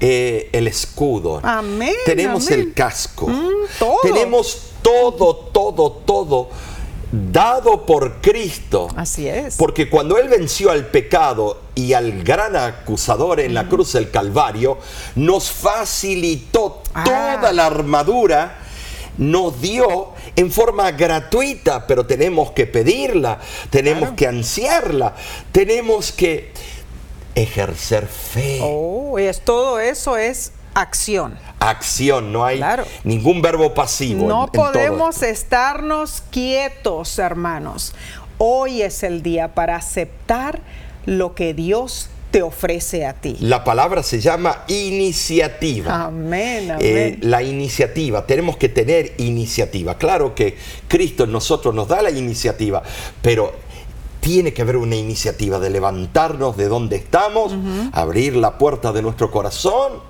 [0.00, 3.98] eh, el escudo, amén, tenemos el casco, mm, todo.
[4.02, 6.48] tenemos todo, todo, todo
[7.12, 8.86] dado por Cristo.
[8.96, 9.56] Así es.
[9.56, 14.78] Porque cuando Él venció al pecado y al gran acusador en la cruz del Calvario,
[15.16, 17.04] nos facilitó Ah.
[17.04, 18.58] toda la armadura,
[19.18, 23.40] nos dio en forma gratuita, pero tenemos que pedirla,
[23.70, 24.16] tenemos Claro.
[24.16, 25.14] que ansiarla,
[25.52, 26.52] tenemos que
[27.34, 28.60] ejercer fe.
[28.62, 31.38] Oh, es, todo eso es acción.
[31.58, 32.84] Acción, no hay Claro.
[33.04, 34.26] ningún verbo pasivo.
[34.26, 37.94] No en podemos estarnos quietos, hermanos.
[38.38, 40.60] Hoy es el día para aceptar
[41.06, 43.36] lo que Dios te ofrece a ti.
[43.40, 46.04] La palabra se llama iniciativa.
[46.04, 46.78] Amén, amén.
[46.80, 49.98] Eh, la iniciativa, tenemos que tener iniciativa.
[49.98, 52.82] Claro que Cristo en nosotros nos da la iniciativa,
[53.20, 53.52] pero
[54.20, 57.52] tiene que haber una iniciativa de levantarnos de donde estamos,
[57.92, 60.09] abrir la puerta de nuestro corazón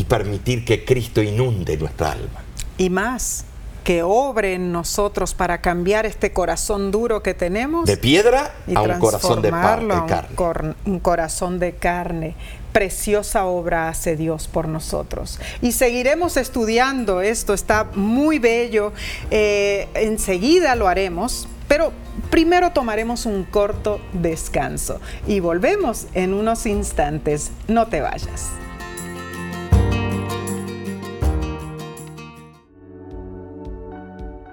[0.00, 2.40] y permitir que Cristo inunde nuestra alma.
[2.78, 3.44] y más,
[3.84, 8.82] que obre en nosotros para cambiar este corazón duro que tenemos De piedra y a
[8.82, 9.94] un corazón de, un carne.
[10.34, 12.34] cor- un corazón de carne.
[12.72, 15.38] Preciosa obra hace Dios por nosotros.
[15.60, 18.92] Y seguiremos estudiando esto, está muy bello.
[19.30, 21.48] Eh, enseguida lo haremos.
[21.66, 21.92] Pero
[22.30, 27.50] primero tomaremos un corto descanso y volvemos en unos instantes.
[27.66, 28.48] No te vayas.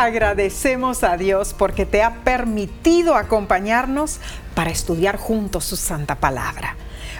[0.00, 4.20] Agradecemos a Dios porque te ha permitido acompañarnos
[4.54, 6.76] para estudiar juntos su santa palabra.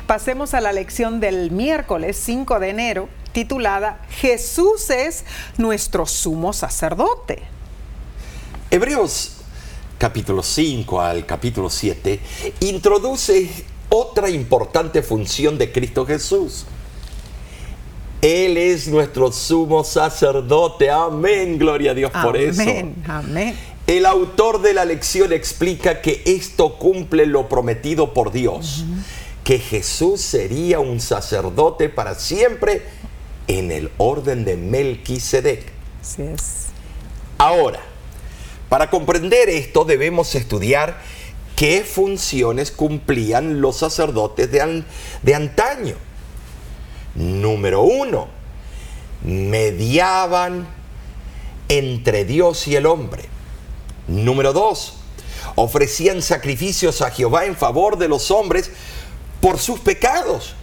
[0.07, 5.25] Pasemos a la lección del miércoles 5 de enero titulada Jesús es
[5.57, 7.43] nuestro sumo sacerdote.
[8.71, 9.39] Hebreos
[9.99, 12.21] capítulo 5 al capítulo 7
[12.61, 13.51] introduce
[13.89, 16.65] otra importante función de Cristo Jesús.
[18.21, 20.91] Él es nuestro sumo sacerdote.
[20.91, 22.63] Amén, gloria a Dios por eso.
[22.63, 23.57] Amén, amén.
[23.87, 28.85] El autor de la lección explica que esto cumple lo prometido por Dios,
[29.45, 32.83] que Jesús sería un sacerdote para siempre
[33.47, 35.73] en el orden de Melquisedec.
[36.03, 36.67] Así es.
[37.39, 37.81] Ahora,
[38.69, 40.99] para comprender esto debemos estudiar
[41.57, 44.87] qué funciones cumplían los sacerdotes de, an-
[45.23, 45.95] de antaño.
[47.19, 48.29] Número uno,
[49.25, 50.69] mediaban
[51.69, 53.25] entre Dios y el hombre.
[54.07, 54.95] Número dos,
[55.57, 58.71] ofrecían sacrificios a Jehová en favor de los hombres
[59.41, 60.55] por sus pecados.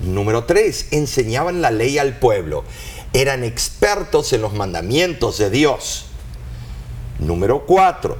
[0.00, 2.62] Número tres, enseñaban la ley al pueblo.
[3.12, 6.06] Eran expertos en los mandamientos de Dios.
[7.18, 8.18] Número cuatro,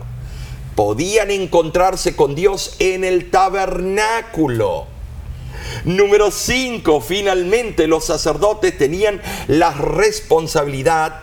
[0.75, 4.89] podían encontrarse con Dios en el tabernáculo.
[5.85, 7.01] Número 5.
[7.01, 11.23] Finalmente los sacerdotes tenían la responsabilidad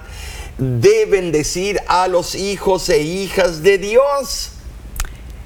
[0.57, 4.51] de bendecir a los hijos e hijas de Dios.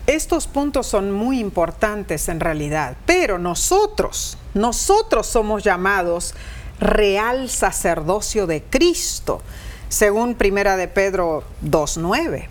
[0.07, 6.33] Estos puntos son muy importantes en realidad, pero nosotros, nosotros somos llamados
[6.79, 9.41] real sacerdocio de Cristo,
[9.89, 12.47] según Primera de Pedro 2.9.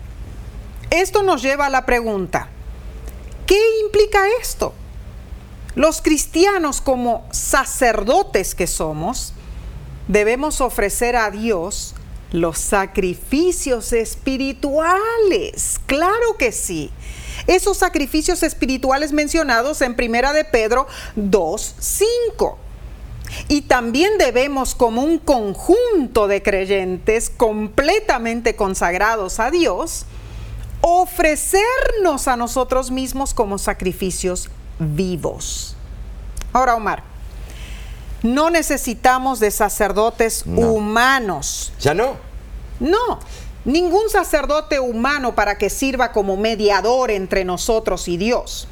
[0.91, 2.49] Esto nos lleva a la pregunta,
[3.45, 4.73] ¿qué implica esto?
[5.75, 9.33] Los cristianos como sacerdotes que somos,
[10.07, 11.95] debemos ofrecer a Dios
[12.31, 15.79] los sacrificios espirituales.
[15.85, 16.91] Claro que sí.
[17.47, 22.57] Esos sacrificios espirituales mencionados en Primera de Pedro 2:5.
[23.47, 30.05] Y también debemos como un conjunto de creyentes completamente consagrados a Dios
[30.81, 34.49] ofrecernos a nosotros mismos como sacrificios
[34.81, 35.75] vivos.
[36.53, 37.03] Ahora, Omar,
[38.23, 40.71] no necesitamos de sacerdotes No.
[40.73, 41.71] humanos.
[41.79, 42.15] ¿Ya no?
[42.79, 43.19] No,
[43.63, 48.67] ningún sacerdote humano para que sirva como mediador entre nosotros y Dios,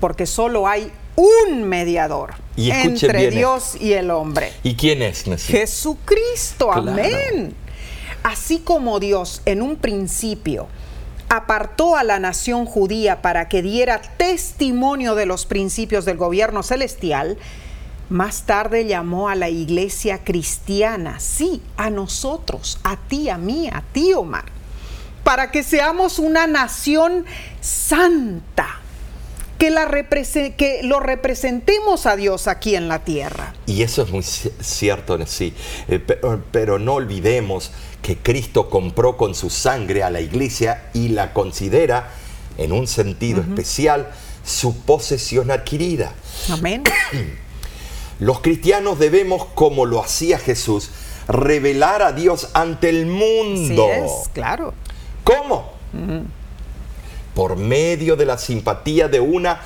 [0.00, 4.52] porque solo hay un mediador Y entre bien Dios y el hombre.
[4.62, 5.24] ¿Y quién es?
[5.46, 6.90] Jesucristo, Claro.
[6.90, 7.54] amén.
[8.24, 10.66] Así como Dios en un principio
[11.36, 17.38] apartó a la nación judía para que diera testimonio de los principios del gobierno celestial,
[18.10, 23.82] más tarde llamó a la iglesia cristiana, sí, a nosotros, a ti, a mí, a
[23.94, 24.44] ti, Omar,
[25.24, 27.24] para que seamos una nación
[27.62, 28.66] santa,
[29.56, 29.70] que,
[30.82, 33.54] lo representemos a Dios aquí en la tierra.
[33.64, 35.54] Y eso es muy ci- cierto, sí.
[35.88, 36.18] Eh, pe-
[36.50, 37.70] Pero no olvidemos
[38.02, 42.10] que Cristo compró con su sangre a la iglesia y la considera,
[42.58, 44.10] en un sentido especial,
[44.44, 46.12] su posesión adquirida.
[46.50, 46.82] Amén.
[48.18, 50.90] Los cristianos debemos, como lo hacía Jesús,
[51.28, 53.88] revelar a Dios ante el Sí mundo.
[53.88, 54.74] es, claro.
[55.24, 55.72] ¿Cómo?
[57.34, 59.60] Por medio de la simpatía de una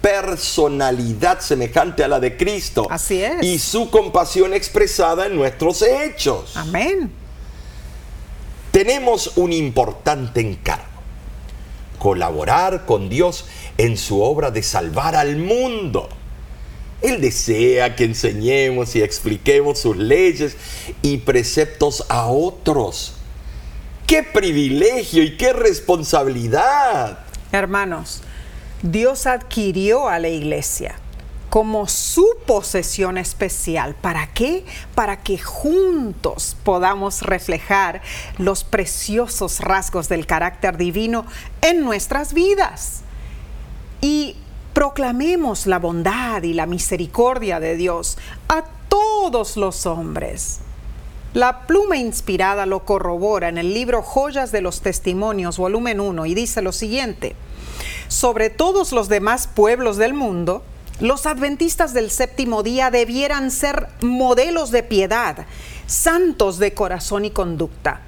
[0.00, 2.86] personalidad semejante a la de Cristo.
[2.90, 3.42] Así es.
[3.42, 6.56] Y su compasión expresada en nuestros hechos.
[6.56, 7.10] Amén.
[8.70, 10.84] Tenemos un importante encargo.
[11.98, 13.46] Colaborar con Dios
[13.76, 16.08] en su obra de salvar al mundo.
[17.02, 20.56] Él desea que enseñemos y expliquemos sus leyes
[21.02, 23.14] y preceptos a otros.
[24.06, 27.20] ¡Qué privilegio y qué responsabilidad!
[27.52, 28.22] Hermanos,
[28.82, 30.98] Dios adquirió a la iglesia
[31.58, 33.96] como su posesión especial.
[33.96, 34.64] ¿Para qué?
[34.94, 38.00] Para que juntos podamos reflejar
[38.36, 41.26] los preciosos rasgos del carácter divino
[41.60, 43.00] en nuestras vidas.
[44.00, 44.36] Y
[44.72, 50.60] proclamemos la bondad y la misericordia de Dios a todos los hombres.
[51.34, 56.34] La pluma inspirada lo corrobora en el libro Joyas de los Testimonios, volumen 1, y
[56.34, 57.34] dice lo siguiente,
[58.06, 60.62] sobre todos los demás pueblos del mundo,
[61.00, 65.46] los adventistas del séptimo día debieran ser modelos de piedad,
[65.86, 68.00] santos de corazón y conducta.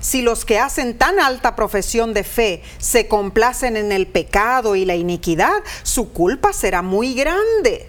[0.00, 4.84] Si los que hacen tan alta profesión de fe se complacen en el pecado y
[4.84, 7.88] la iniquidad, su culpa será muy grande.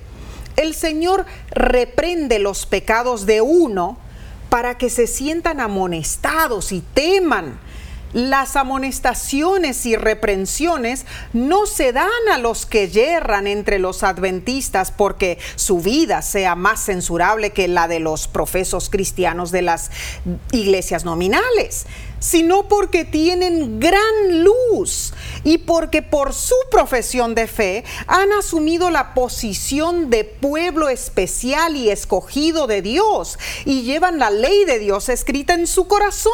[0.55, 3.97] El Señor reprende los pecados de uno
[4.49, 7.59] para que se sientan amonestados y teman
[8.13, 15.37] las amonestaciones y reprensiones no se dan a los que yerran entre los adventistas porque
[15.55, 19.91] su vida sea más censurable que la de los profesos cristianos de las
[20.51, 21.85] iglesias nominales,
[22.19, 29.13] sino porque tienen gran luz y porque por su profesión de fe han asumido la
[29.13, 35.53] posición de pueblo especial y escogido de Dios y llevan la ley de Dios escrita
[35.53, 36.31] en su corazón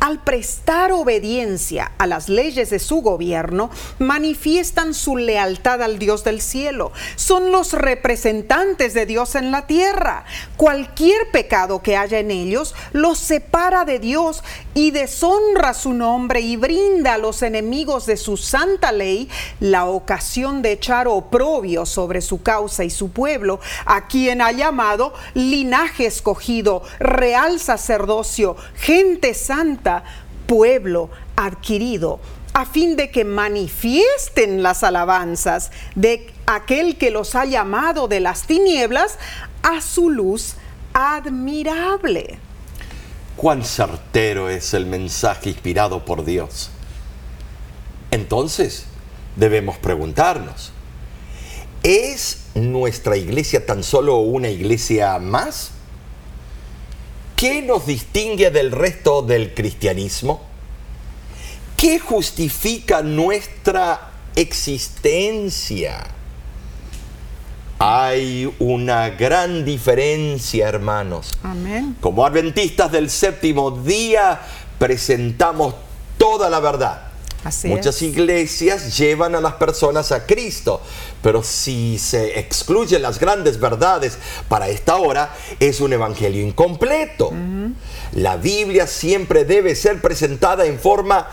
[0.00, 6.40] al prestar obediencia a las leyes de su gobierno, manifiestan su lealtad al Dios del
[6.40, 6.92] cielo.
[7.16, 10.24] Son los representantes de Dios en la tierra.
[10.56, 14.42] Cualquier pecado que haya en ellos los separa de Dios
[14.74, 19.28] y deshonra su nombre y brinda a los enemigos de su santa ley
[19.60, 25.12] la ocasión de echar oprobio sobre su causa y su pueblo, a quien ha llamado
[25.34, 29.87] linaje escogido, real sacerdocio, gente santa
[30.46, 32.20] pueblo adquirido,
[32.54, 38.46] a fin de que manifiesten las alabanzas de aquel que los ha llamado de las
[38.46, 39.18] tinieblas
[39.62, 40.54] a su luz
[40.92, 42.38] admirable.
[43.36, 46.70] Cuán certero es el mensaje inspirado por Dios.
[48.10, 48.86] Entonces,
[49.36, 50.72] debemos preguntarnos,
[51.84, 55.70] ¿es nuestra iglesia tan solo una iglesia más?
[57.38, 60.42] ¿Qué nos distingue del resto del cristianismo?
[61.76, 66.04] ¿Qué justifica nuestra existencia?
[67.78, 71.30] Hay una gran diferencia, hermanos.
[71.44, 71.96] Amén.
[72.00, 74.40] Como adventistas del séptimo día,
[74.80, 75.76] presentamos
[76.18, 77.07] toda la verdad
[77.64, 80.82] Muchas iglesias llevan a las personas a Cristo,
[81.22, 84.18] pero si se excluyen las grandes verdades
[84.48, 87.32] para esta hora, es un evangelio incompleto.
[88.12, 91.28] La Biblia siempre debe ser presentada en forma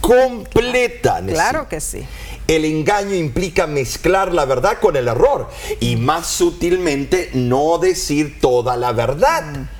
[0.00, 1.22] completa.
[1.26, 2.06] Claro que sí.
[2.46, 8.76] El engaño implica mezclar la verdad con el error y más sutilmente no decir toda
[8.76, 9.70] la verdad.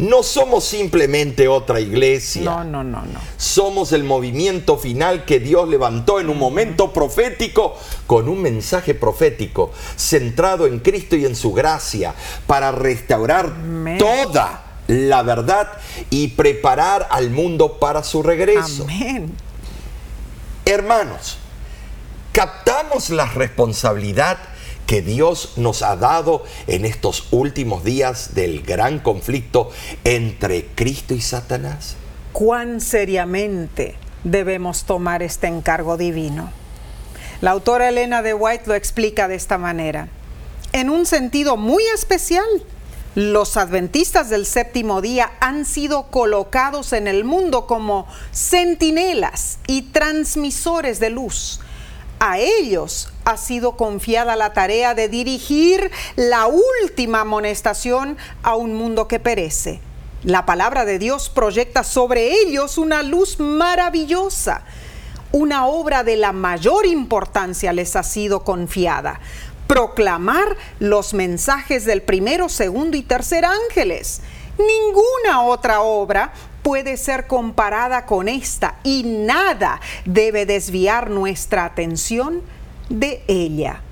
[0.00, 2.42] No somos simplemente otra iglesia.
[2.42, 3.20] No, no, no, no.
[3.36, 7.76] Somos el movimiento final que Dios levantó en un momento profético
[8.06, 12.14] con un mensaje profético centrado en Cristo y en su gracia
[12.46, 13.52] para restaurar
[13.98, 15.68] toda la verdad
[16.08, 18.84] y preparar al mundo para su regreso.
[18.84, 19.34] Amén.
[20.64, 21.36] Hermanos,
[22.32, 24.38] captamos la responsabilidad
[24.90, 29.70] que Dios nos ha dado en estos últimos días del gran conflicto
[30.02, 31.94] entre Cristo y Satanás?
[32.32, 36.50] ¿Cuán seriamente debemos tomar este encargo divino?
[37.40, 40.08] La autora Elena de White lo explica de esta manera.
[40.72, 42.48] En un sentido muy especial,
[43.14, 50.98] los adventistas del séptimo día han sido colocados en el mundo como centinelas y transmisores
[50.98, 51.60] de luz
[52.20, 59.08] a ellos ha sido confiada la tarea de dirigir la última amonestación a un mundo
[59.08, 59.80] que perece.
[60.22, 64.62] La palabra de Dios proyecta sobre ellos una luz maravillosa.
[65.32, 69.18] Una obra de la mayor importancia les ha sido confiada.
[69.66, 74.20] Proclamar los mensajes del primero, segundo y tercer ángeles.
[74.58, 82.42] Ninguna otra obra puede ser comparada con esta y nada debe desviar nuestra atención
[82.88, 83.82] de ella.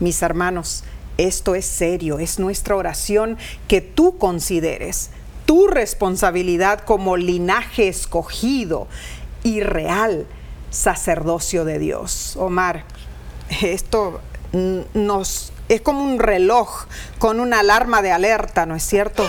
[0.00, 0.84] Mis hermanos,
[1.16, 5.10] esto es serio, es nuestra oración que tú consideres
[5.44, 8.86] tu responsabilidad como linaje escogido
[9.42, 10.26] y real
[10.70, 12.36] sacerdocio de Dios.
[12.36, 12.84] Omar,
[13.62, 14.20] esto
[14.94, 16.86] nos es como un reloj
[17.18, 19.28] con una alarma de alerta, ¿no es cierto?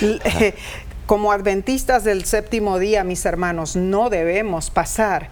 [1.10, 5.30] Como adventistas del séptimo día, mis hermanos, no debemos pasar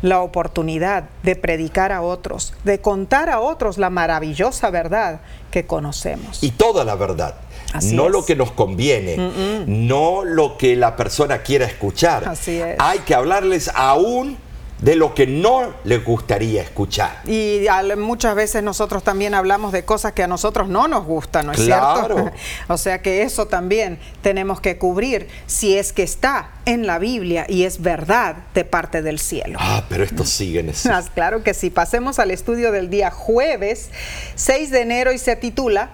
[0.00, 5.20] la oportunidad de predicar a otros, de contar a otros la maravillosa verdad
[5.52, 6.42] que conocemos.
[6.42, 7.36] Y toda la verdad.
[7.84, 12.28] no lo que nos conviene, no lo que la persona quiera escuchar.
[12.28, 12.74] Así es.
[12.80, 14.38] Hay que hablarles aún
[14.82, 17.20] de lo que no les gustaría escuchar.
[17.24, 21.46] Y al- muchas veces nosotros también hablamos de cosas que a nosotros no nos gustan,
[21.46, 22.14] ¿no es Claro.
[22.16, 22.32] cierto?
[22.68, 27.46] o sea que eso también tenemos que cubrir si es que está en la Biblia
[27.48, 29.58] y es verdad de parte del cielo.
[29.62, 30.88] Ah, pero esto sigue en eso.
[30.92, 31.70] Ah, Claro que sí.
[31.70, 33.90] Pasemos al estudio del día jueves
[34.34, 35.90] 6 de enero y se titula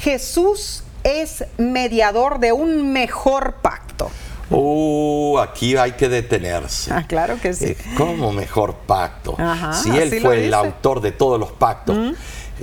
[0.00, 4.10] Jesús es mediador de un mejor pacto.
[4.50, 6.92] Uh, aquí hay que detenerse.
[6.92, 7.66] Ah, claro que sí.
[7.66, 9.34] Eh, ¿Cómo mejor pacto?
[9.38, 11.96] Ajá, si él fue el autor de todos los pactos,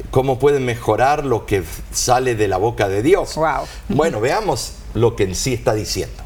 [0.10, 3.36] ¿cómo puede mejorar lo que sale de la boca de Dios?
[3.36, 3.68] Wow.
[3.90, 6.24] Bueno, veamos lo que en sí está diciendo.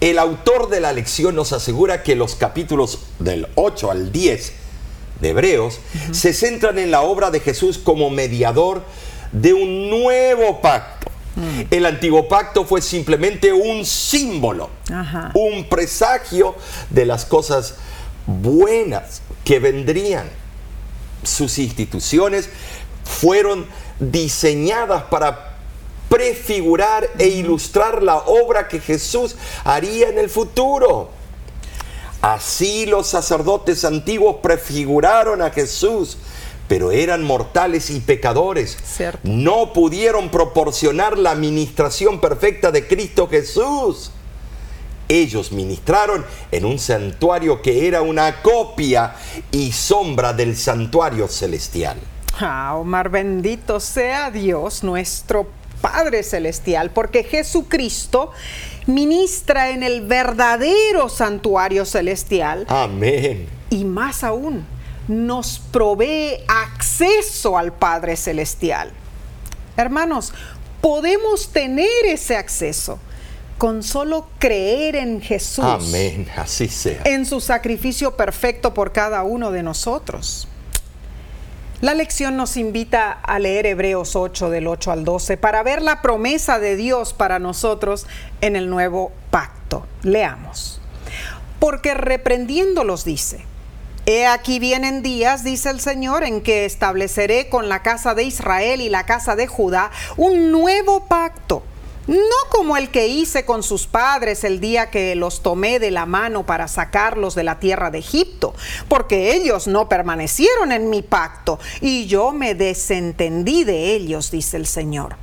[0.00, 4.52] El autor de la lección nos asegura que los capítulos del 8 al 10
[5.20, 5.78] de Hebreos
[6.10, 8.82] se centran en la obra de Jesús como mediador
[9.30, 11.11] de un nuevo pacto.
[11.36, 11.62] Mm.
[11.70, 15.30] El antiguo pacto fue simplemente un símbolo, Ajá.
[15.34, 16.54] un presagio
[16.90, 17.76] de las cosas
[18.26, 20.28] buenas que vendrían.
[21.22, 22.48] Sus instituciones
[23.04, 23.66] fueron
[23.98, 25.56] diseñadas para
[26.08, 31.10] prefigurar e ilustrar la obra que Jesús haría en el futuro.
[32.20, 36.18] Así los sacerdotes antiguos prefiguraron a Jesús,
[36.72, 38.78] pero eran mortales y pecadores.
[38.82, 39.20] Cierto.
[39.24, 44.10] No pudieron proporcionar la ministración perfecta de Cristo Jesús.
[45.06, 49.16] Ellos ministraron en un santuario que era una copia
[49.50, 51.98] y sombra del santuario celestial.
[52.40, 55.48] Ah, Omar, bendito sea Dios, nuestro
[55.82, 58.30] Padre Celestial, porque Jesucristo
[58.86, 63.46] ministra en el verdadero santuario celestial Amén.
[63.68, 64.64] y más aún,
[65.08, 68.92] nos provee acceso al Padre Celestial.
[69.76, 70.32] Hermanos,
[70.80, 72.98] podemos tener ese acceso
[73.58, 76.28] con solo creer en Jesús, Amén.
[76.36, 77.02] Así sea.
[77.04, 80.48] en su sacrificio perfecto por cada uno de nosotros.
[81.80, 86.00] La lección nos invita a leer Hebreos 8 del 8 al 12 para ver la
[86.00, 88.06] promesa de Dios para nosotros
[88.40, 89.86] en el nuevo pacto.
[90.02, 90.80] Leamos.
[91.58, 93.44] Porque reprendiéndolos dice,
[94.04, 98.80] He aquí vienen días, dice el Señor, en que estableceré con la casa de Israel
[98.80, 101.62] y la casa de Judá un nuevo pacto.
[102.08, 102.18] No
[102.50, 106.44] como el que hice con sus padres el día que los tomé de la mano
[106.44, 108.54] para sacarlos de la tierra de Egipto,
[108.88, 114.66] porque ellos no permanecieron en mi pacto y yo me desentendí de ellos, dice el
[114.66, 115.14] Señor.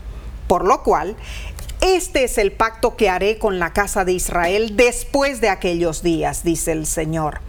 [0.48, 1.18] Por lo cual,
[1.82, 6.46] este es el pacto que haré con la casa de Israel después de aquellos días,
[6.46, 7.42] dice el Señor.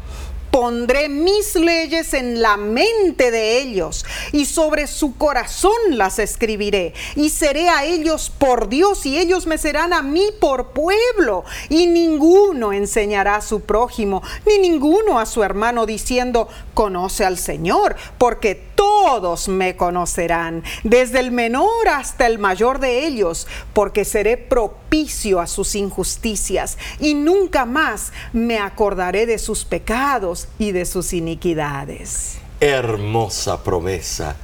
[0.51, 7.30] Pondré mis leyes en la mente de ellos y sobre su corazón las escribiré y
[7.30, 12.72] seré a ellos por Dios y ellos me serán a mí por pueblo y ninguno
[12.72, 18.70] enseñará a su prójimo ni ninguno a su hermano diciendo conoce al Señor porque
[19.03, 25.46] todos me conocerán desde el menor hasta el mayor de ellos porque seré propicio a
[25.46, 32.36] sus injusticias y nunca más me acordaré de sus pecados y de sus iniquidades.
[32.61, 34.36] Hermosa promesa.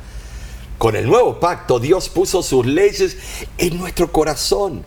[0.78, 3.18] Con el nuevo pacto Dios puso sus leyes
[3.58, 4.82] en nuestro corazón.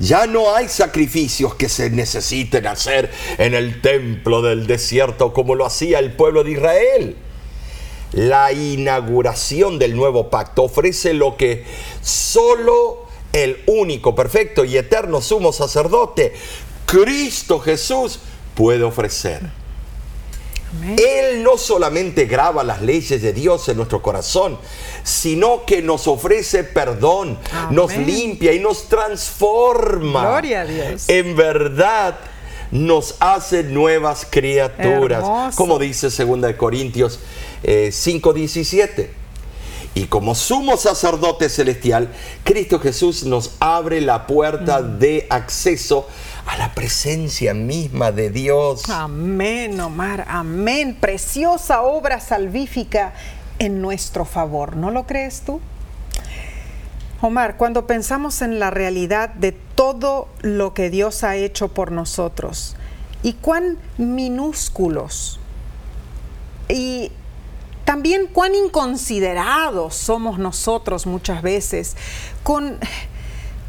[0.00, 5.66] Ya no hay sacrificios que se necesiten hacer en el templo del desierto como lo
[5.66, 7.16] hacía el pueblo de Israel.
[8.14, 11.64] La inauguración del nuevo pacto ofrece lo que
[12.00, 16.32] solo el único, perfecto y eterno sumo sacerdote,
[16.86, 18.20] Cristo Jesús,
[18.54, 19.40] puede ofrecer.
[20.76, 20.96] Amén.
[20.98, 24.58] Él no solamente graba las leyes de Dios en nuestro corazón,
[25.02, 27.74] sino que nos ofrece perdón, Amén.
[27.74, 30.22] nos limpia y nos transforma.
[30.22, 31.08] Gloria a Dios.
[31.08, 32.16] En verdad
[32.70, 35.56] nos hace nuevas criaturas, Hermoso.
[35.56, 37.18] como dice 2 de Corintios
[37.64, 39.10] eh, 5:17.
[39.96, 42.12] Y como sumo sacerdote celestial,
[42.42, 44.98] Cristo Jesús nos abre la puerta Mm.
[44.98, 46.08] de acceso
[46.46, 48.88] a la presencia misma de Dios.
[48.90, 50.96] Amén, Omar, amén.
[51.00, 53.14] Preciosa obra salvífica
[53.60, 55.60] en nuestro favor, ¿no lo crees tú?
[57.20, 62.74] Omar, cuando pensamos en la realidad de todo lo que Dios ha hecho por nosotros
[63.22, 65.38] y cuán minúsculos
[66.68, 67.12] y
[67.84, 71.96] también cuán inconsiderados somos nosotros muchas veces
[72.42, 72.78] con,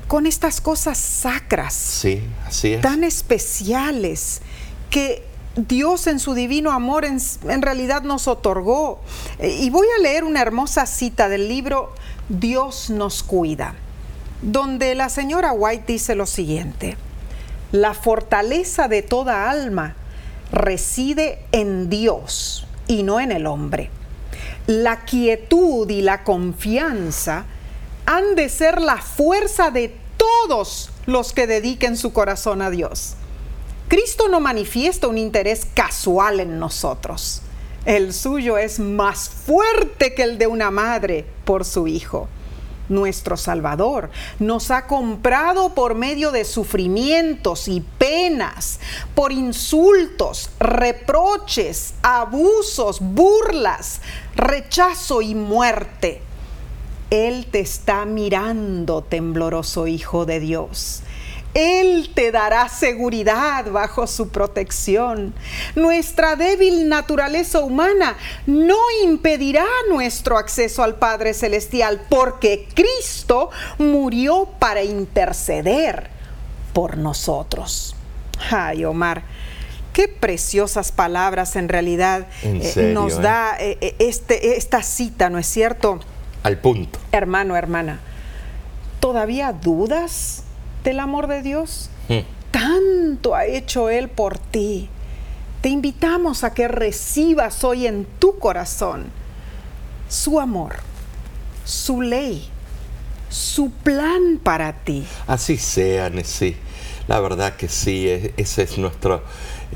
[0.08, 2.82] con estas cosas sacras Sí, así es.
[2.82, 4.42] tan especiales
[4.90, 5.24] que
[5.56, 7.18] Dios en su divino amor en,
[7.50, 9.00] en realidad nos otorgó.
[9.40, 11.94] Eh, Y voy a leer una hermosa cita del libro
[12.28, 13.76] Dios nos cuida,
[14.42, 16.98] donde la señora White dice lo siguiente,
[17.72, 19.96] la fortaleza de toda alma
[20.52, 23.90] reside en Dios y no en el hombre.
[24.68, 27.46] La quietud y la confianza
[28.06, 33.16] han de ser la fuerza de todos los que dediquen su corazón a Dios.
[33.88, 37.42] Cristo no manifiesta un interés casual en nosotros.
[37.86, 42.28] El suyo es más fuerte que el de una madre por su hijo.
[42.90, 48.80] Nuestro Salvador nos ha comprado por medio de sufrimientos y penas,
[49.16, 54.02] por insultos, reproches, abusos, burlas,
[54.36, 56.22] rechazo y muerte.
[57.10, 61.04] Él te está mirando, tembloroso Hijo de Dios.
[61.56, 65.34] Él te dará seguridad bajo su protección.
[65.76, 68.76] Nuestra débil naturaleza humana no
[69.06, 76.10] impedirá nuestro acceso al Padre Celestial porque Cristo murió para interceder
[76.74, 77.96] por nosotros.
[78.52, 79.24] Ay, Omar,
[79.96, 83.22] qué preciosas palabras en realidad eh, nos eh?
[83.22, 86.00] da eh, este, esta cita, ¿no es cierto?
[86.44, 87.00] Al punto.
[87.12, 88.02] Hermano, hermana,
[89.00, 90.44] ¿todavía dudas?
[90.86, 91.90] del amor de Dios.
[92.08, 92.20] Hmm.
[92.52, 94.88] Tanto ha hecho Él por ti.
[95.60, 99.08] Te invitamos a que recibas hoy en tu corazón
[100.08, 100.76] su amor,
[101.66, 102.48] su ley,
[103.30, 105.06] su plan para ti.
[105.28, 106.56] Así sea, sí.
[107.08, 109.22] La verdad que sí, e-, esa es nuestra,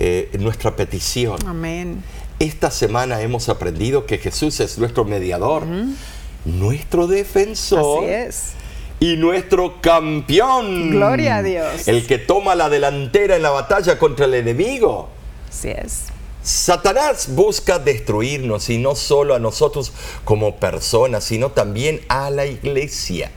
[0.02, 1.38] eh, nuestra petición.
[1.45, 2.04] Amén.
[2.39, 5.66] Esta semana hemos aprendido que Jesús es nuestro mediador,
[6.45, 8.06] nuestro defensor.
[8.06, 8.54] Así es
[9.00, 10.91] y nuestro campeón.
[10.91, 11.88] Gloria a Dios.
[11.88, 15.10] El que toma la delantera en la batalla contra el enemigo.
[15.50, 16.06] Así es.
[16.41, 19.91] Satanás busca destruirnos y no solo a nosotros
[20.24, 23.32] como personas, sino también a la iglesia.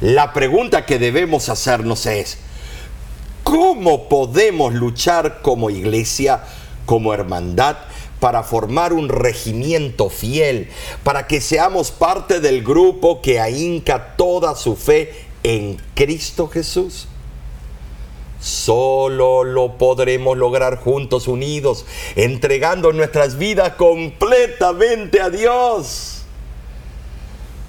[0.00, 2.38] La pregunta que debemos hacernos es,
[3.46, 6.42] ¿cómo podemos luchar como iglesia,
[6.84, 7.76] como hermandad,
[8.18, 10.68] para formar un regimiento fiel,
[11.04, 15.12] para que seamos parte del grupo que ahinca toda su fe
[15.44, 17.06] en Cristo Jesús.
[18.40, 21.86] Solo lo podremos lograr juntos, unidos,
[22.16, 26.22] entregando nuestras vidas completamente a Dios.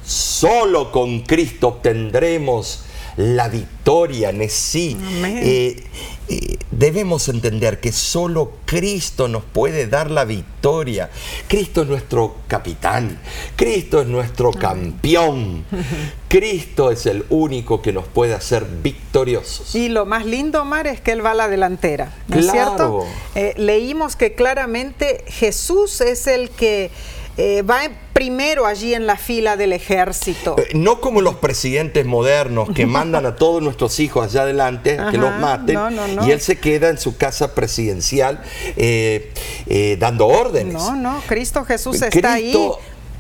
[0.03, 2.83] Solo con Cristo obtendremos
[3.17, 4.95] la victoria, sí.
[5.25, 5.83] Eh,
[6.29, 11.09] eh, debemos entender que solo Cristo nos puede dar la victoria.
[11.47, 13.19] Cristo es nuestro capitán,
[13.55, 15.65] Cristo es nuestro campeón,
[16.27, 19.73] Cristo es el único que nos puede hacer victoriosos.
[19.73, 23.05] Y lo más lindo, Omar, es que Él va a la delantera, ¿no es cierto?
[23.33, 26.91] Eh, leímos que claramente Jesús es el que
[27.37, 27.81] eh, va
[28.17, 30.55] primero allí en la fila del ejército.
[30.57, 35.19] Eh, no como los presidentes modernos que mandan a todos nuestros hijos allá adelante que
[35.19, 35.77] los maten
[36.25, 38.41] y él se queda en su casa presidencial
[38.75, 40.73] eh, dando órdenes.
[40.73, 42.79] No, no, Cristo Jesús está Cristo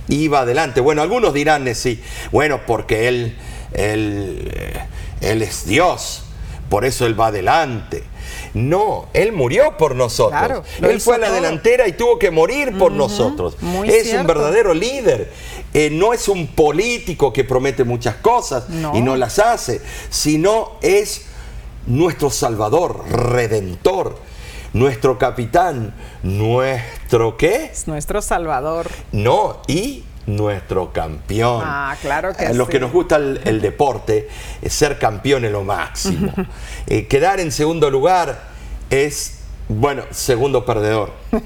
[0.09, 0.81] Iba adelante.
[0.81, 3.37] Bueno, algunos dirán sí, bueno, porque él,
[3.73, 4.51] él,
[5.21, 6.23] él es Dios,
[6.69, 8.03] por eso él va adelante.
[8.53, 10.65] No, Él murió por nosotros.
[10.81, 13.57] él fue a la delantera y tuvo que morir por nosotros.
[13.85, 15.31] es un verdadero líder.
[15.73, 21.25] Eh, no es un político que promete muchas cosas y no las hace, sino es
[21.85, 24.17] nuestro Salvador, Redentor,
[24.73, 25.93] nuestro capitán,
[26.23, 27.65] nuestro qué?
[27.71, 28.87] Es nuestro Salvador.
[29.11, 31.63] No, y nuestro campeón.
[31.65, 32.53] Ah, claro que sí.
[32.53, 34.29] Los que nos gusta el, deporte,
[34.61, 36.31] es ser campeón en lo máximo.
[36.89, 38.43] Eh, quedar en segundo lugar
[38.89, 39.36] es
[39.69, 41.11] bueno, segundo perdedor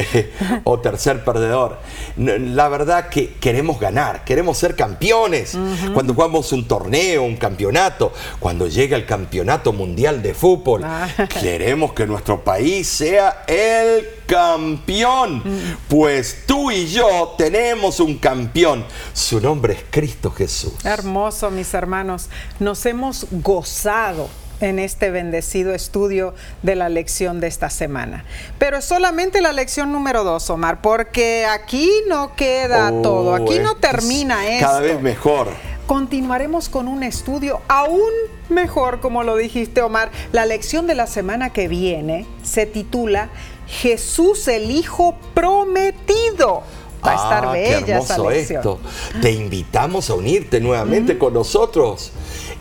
[0.64, 1.78] o tercer perdedor.
[2.16, 5.56] La verdad que queremos ganar, queremos ser campeones.
[5.92, 11.08] Cuando jugamos un torneo, un campeonato, cuando llega el campeonato mundial de fútbol, ah.
[11.40, 15.42] queremos que nuestro país sea el campeón.
[15.44, 15.76] Mm.
[15.88, 18.84] Pues tú y yo tenemos un campeón.
[19.12, 20.72] Su nombre es Cristo Jesús.
[20.84, 22.28] Hermoso, mis hermanos.
[22.58, 24.28] Nos hemos gozado
[24.60, 28.24] en este bendecido estudio de la lección de esta semana.
[28.58, 33.58] Pero es solamente la lección número dos, Omar, porque aquí no queda oh, todo, aquí
[33.58, 34.66] no termina esto.
[34.66, 35.48] Cada vez mejor.
[35.86, 38.10] Continuaremos con un estudio aún
[38.48, 40.10] mejor, como lo dijiste, Omar.
[40.32, 43.28] La lección de la semana que viene se titula
[43.68, 46.62] Jesús el Hijo Prometido.
[47.06, 48.58] Va a estar ah, bella esa lección.
[48.58, 48.80] Esto.
[49.22, 52.10] Te invitamos a unirte nuevamente con nosotros.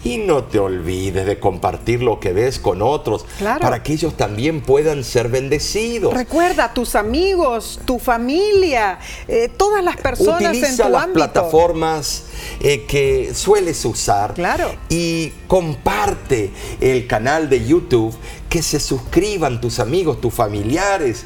[0.05, 4.61] Y no te olvides de compartir lo que ves con otros para que ellos también
[4.61, 6.13] puedan ser bendecidos.
[6.13, 12.25] Recuerda, tus amigos, tu familia, eh, todas las personas en tu las plataformas
[12.59, 14.75] eh, que sueles usar claro.
[14.89, 16.51] y comparte
[16.81, 18.15] el canal de YouTube
[18.47, 21.25] que se suscriban tus amigos, tus familiares.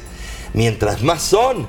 [0.54, 1.68] Mientras más son,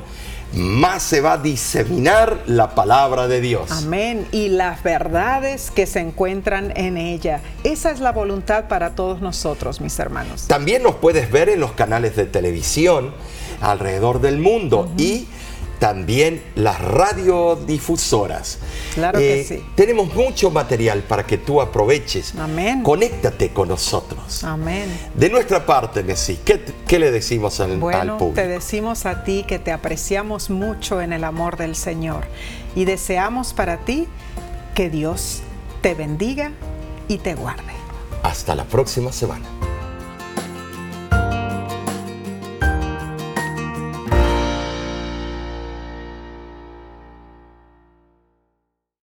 [0.54, 3.72] más se va a diseminar la palabra de Dios.
[3.72, 4.28] Amén.
[4.32, 7.42] Y las verdades que se encuentran en ella.
[7.64, 10.48] Esa es la voluntad para todos nosotros, mis hermanos.
[10.48, 13.14] También nos puedes ver en los canales de televisión
[13.62, 15.28] alrededor del mundo y
[15.82, 18.60] también las radiodifusoras.
[18.94, 19.66] Claro que sí.
[19.74, 22.36] Tenemos mucho material para que tú aproveches.
[22.36, 22.84] Amén.
[22.84, 24.44] Conéctate con nosotros.
[24.44, 24.96] Amén.
[25.16, 28.36] De nuestra parte, Messi, ¿qué, qué le decimos al, Bueno, al público?
[28.36, 32.26] te decimos a ti que te apreciamos mucho en el amor del Señor
[32.76, 34.08] y deseamos para ti
[34.76, 35.42] que Dios
[35.82, 36.52] te bendiga
[37.08, 37.74] y te guarde.
[38.22, 39.48] Hasta la próxima semana.